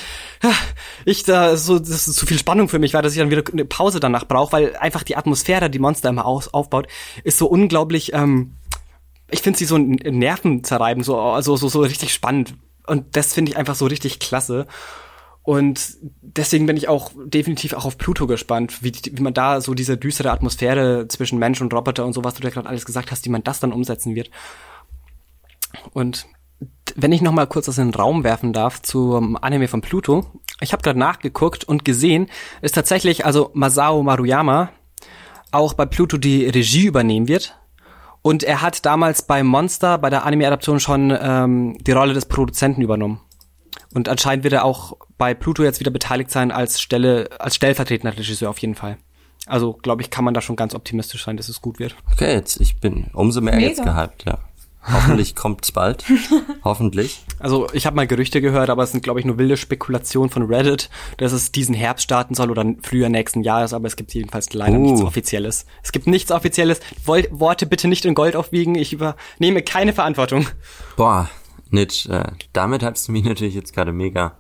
[1.06, 3.44] ich da so, das ist zu viel Spannung für mich war, dass ich dann wieder
[3.52, 6.88] eine Pause danach brauche, weil einfach die Atmosphäre, die Monster immer aus, aufbaut,
[7.24, 8.56] ist so unglaublich, ähm,
[9.30, 12.56] ich finde sie so ein Nervenzerreiben, so, also so, so richtig spannend.
[12.86, 14.66] Und das finde ich einfach so richtig klasse.
[15.48, 19.74] Und deswegen bin ich auch definitiv auch auf Pluto gespannt, wie, wie man da so
[19.74, 23.12] diese düstere Atmosphäre zwischen Mensch und Roboter und so, was du da gerade alles gesagt
[23.12, 24.30] hast, wie man das dann umsetzen wird.
[25.93, 26.26] Und
[26.98, 30.26] wenn ich noch mal kurz das in den Raum werfen darf zum Anime von Pluto,
[30.60, 32.28] ich habe gerade nachgeguckt und gesehen,
[32.62, 34.72] ist tatsächlich also Masao Maruyama
[35.54, 37.58] auch bei Pluto die Regie übernehmen wird.
[38.22, 42.82] Und er hat damals bei Monster, bei der Anime-Adaption schon ähm, die Rolle des Produzenten
[42.82, 43.22] übernommen.
[43.93, 48.17] Und anscheinend wird er auch bei Pluto jetzt wieder beteiligt sein als Stelle, als stellvertretender
[48.17, 48.97] Regisseur auf jeden Fall.
[49.45, 51.95] Also, glaube ich, kann man da schon ganz optimistisch sein, dass es gut wird.
[52.11, 53.67] Okay, jetzt, ich bin umso mehr Mega.
[53.69, 54.39] jetzt gehypt, ja.
[54.89, 56.05] Hoffentlich kommt's bald.
[56.63, 57.21] Hoffentlich.
[57.39, 60.43] Also, ich habe mal Gerüchte gehört, aber es sind, glaube ich, nur wilde Spekulationen von
[60.43, 64.53] Reddit, dass es diesen Herbst starten soll oder früher nächsten Jahres, aber es gibt jedenfalls
[64.53, 64.82] leider Uh.
[64.82, 65.65] nichts Offizielles.
[65.84, 66.80] Es gibt nichts Offizielles.
[67.05, 68.75] Worte bitte nicht in Gold aufwiegen.
[68.75, 70.47] Ich übernehme keine Verantwortung.
[70.95, 71.30] Boah,
[71.72, 74.34] Nitsch, äh, damit hast du mich natürlich jetzt gerade mega.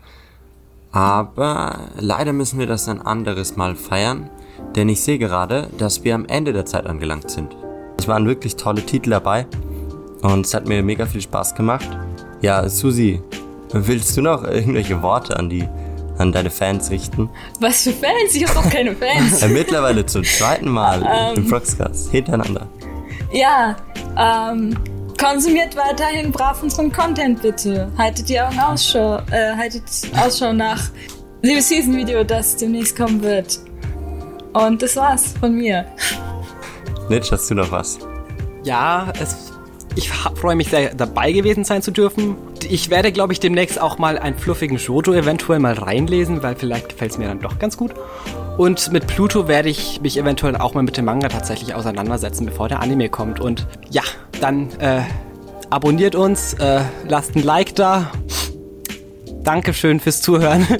[0.91, 4.29] Aber leider müssen wir das ein anderes Mal feiern,
[4.75, 7.55] denn ich sehe gerade, dass wir am Ende der Zeit angelangt sind.
[7.99, 9.45] Es waren wirklich tolle Titel dabei
[10.21, 11.87] und es hat mir mega viel Spaß gemacht.
[12.41, 13.21] Ja, Susi,
[13.73, 15.67] willst du noch irgendwelche Worte an die
[16.17, 17.29] an deine Fans richten?
[17.59, 18.33] Was für Fans?
[18.33, 19.45] Ich habe doch keine Fans.
[19.49, 21.43] Mittlerweile zum zweiten Mal Ähm.
[21.43, 22.67] im Proxcast hintereinander.
[23.31, 23.75] ja,
[24.17, 24.75] ähm,
[25.17, 27.91] konsumiert weiterhin brav unseren Content bitte.
[27.97, 29.83] Haltet die Augen Ausschau, äh, haltet
[30.15, 30.89] Ausschau nach
[31.43, 33.59] dem Season-Video, das demnächst kommen wird.
[34.53, 35.85] Und das war's von mir.
[37.09, 37.99] Nitsch, hast du noch was?
[38.63, 39.53] Ja, es,
[39.95, 42.35] ich freue mich sehr, dabei gewesen sein zu dürfen.
[42.69, 46.89] Ich werde, glaube ich, demnächst auch mal einen fluffigen Jojo eventuell mal reinlesen, weil vielleicht
[46.89, 47.93] gefällt es mir dann doch ganz gut.
[48.57, 52.67] Und mit Pluto werde ich mich eventuell auch mal mit dem Manga tatsächlich auseinandersetzen, bevor
[52.67, 53.39] der Anime kommt.
[53.39, 54.01] Und ja,
[54.39, 55.01] dann äh,
[55.69, 58.11] abonniert uns, äh, lasst ein Like da.
[59.43, 60.65] Dankeschön fürs Zuhören.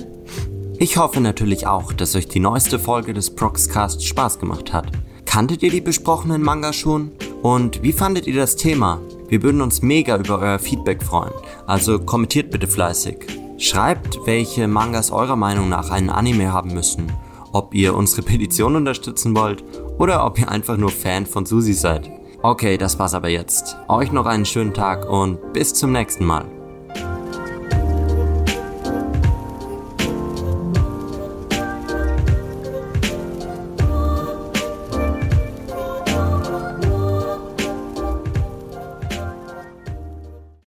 [0.80, 4.92] Ich hoffe natürlich auch, dass euch die neueste Folge des Proxcast Spaß gemacht hat.
[5.26, 7.14] Kanntet ihr die besprochenen Manga schon?
[7.42, 9.02] Und wie fandet ihr das Thema?
[9.28, 11.34] Wir würden uns mega über euer Feedback freuen,
[11.66, 13.18] also kommentiert bitte fleißig.
[13.58, 17.12] Schreibt, welche Mangas eurer Meinung nach einen Anime haben müssen,
[17.54, 19.64] ob ihr unsere Petition unterstützen wollt
[19.98, 22.17] oder ob ihr einfach nur Fan von Susi seid.
[22.42, 23.78] Okay, das war's aber jetzt.
[23.88, 26.57] Euch noch einen schönen Tag und bis zum nächsten Mal.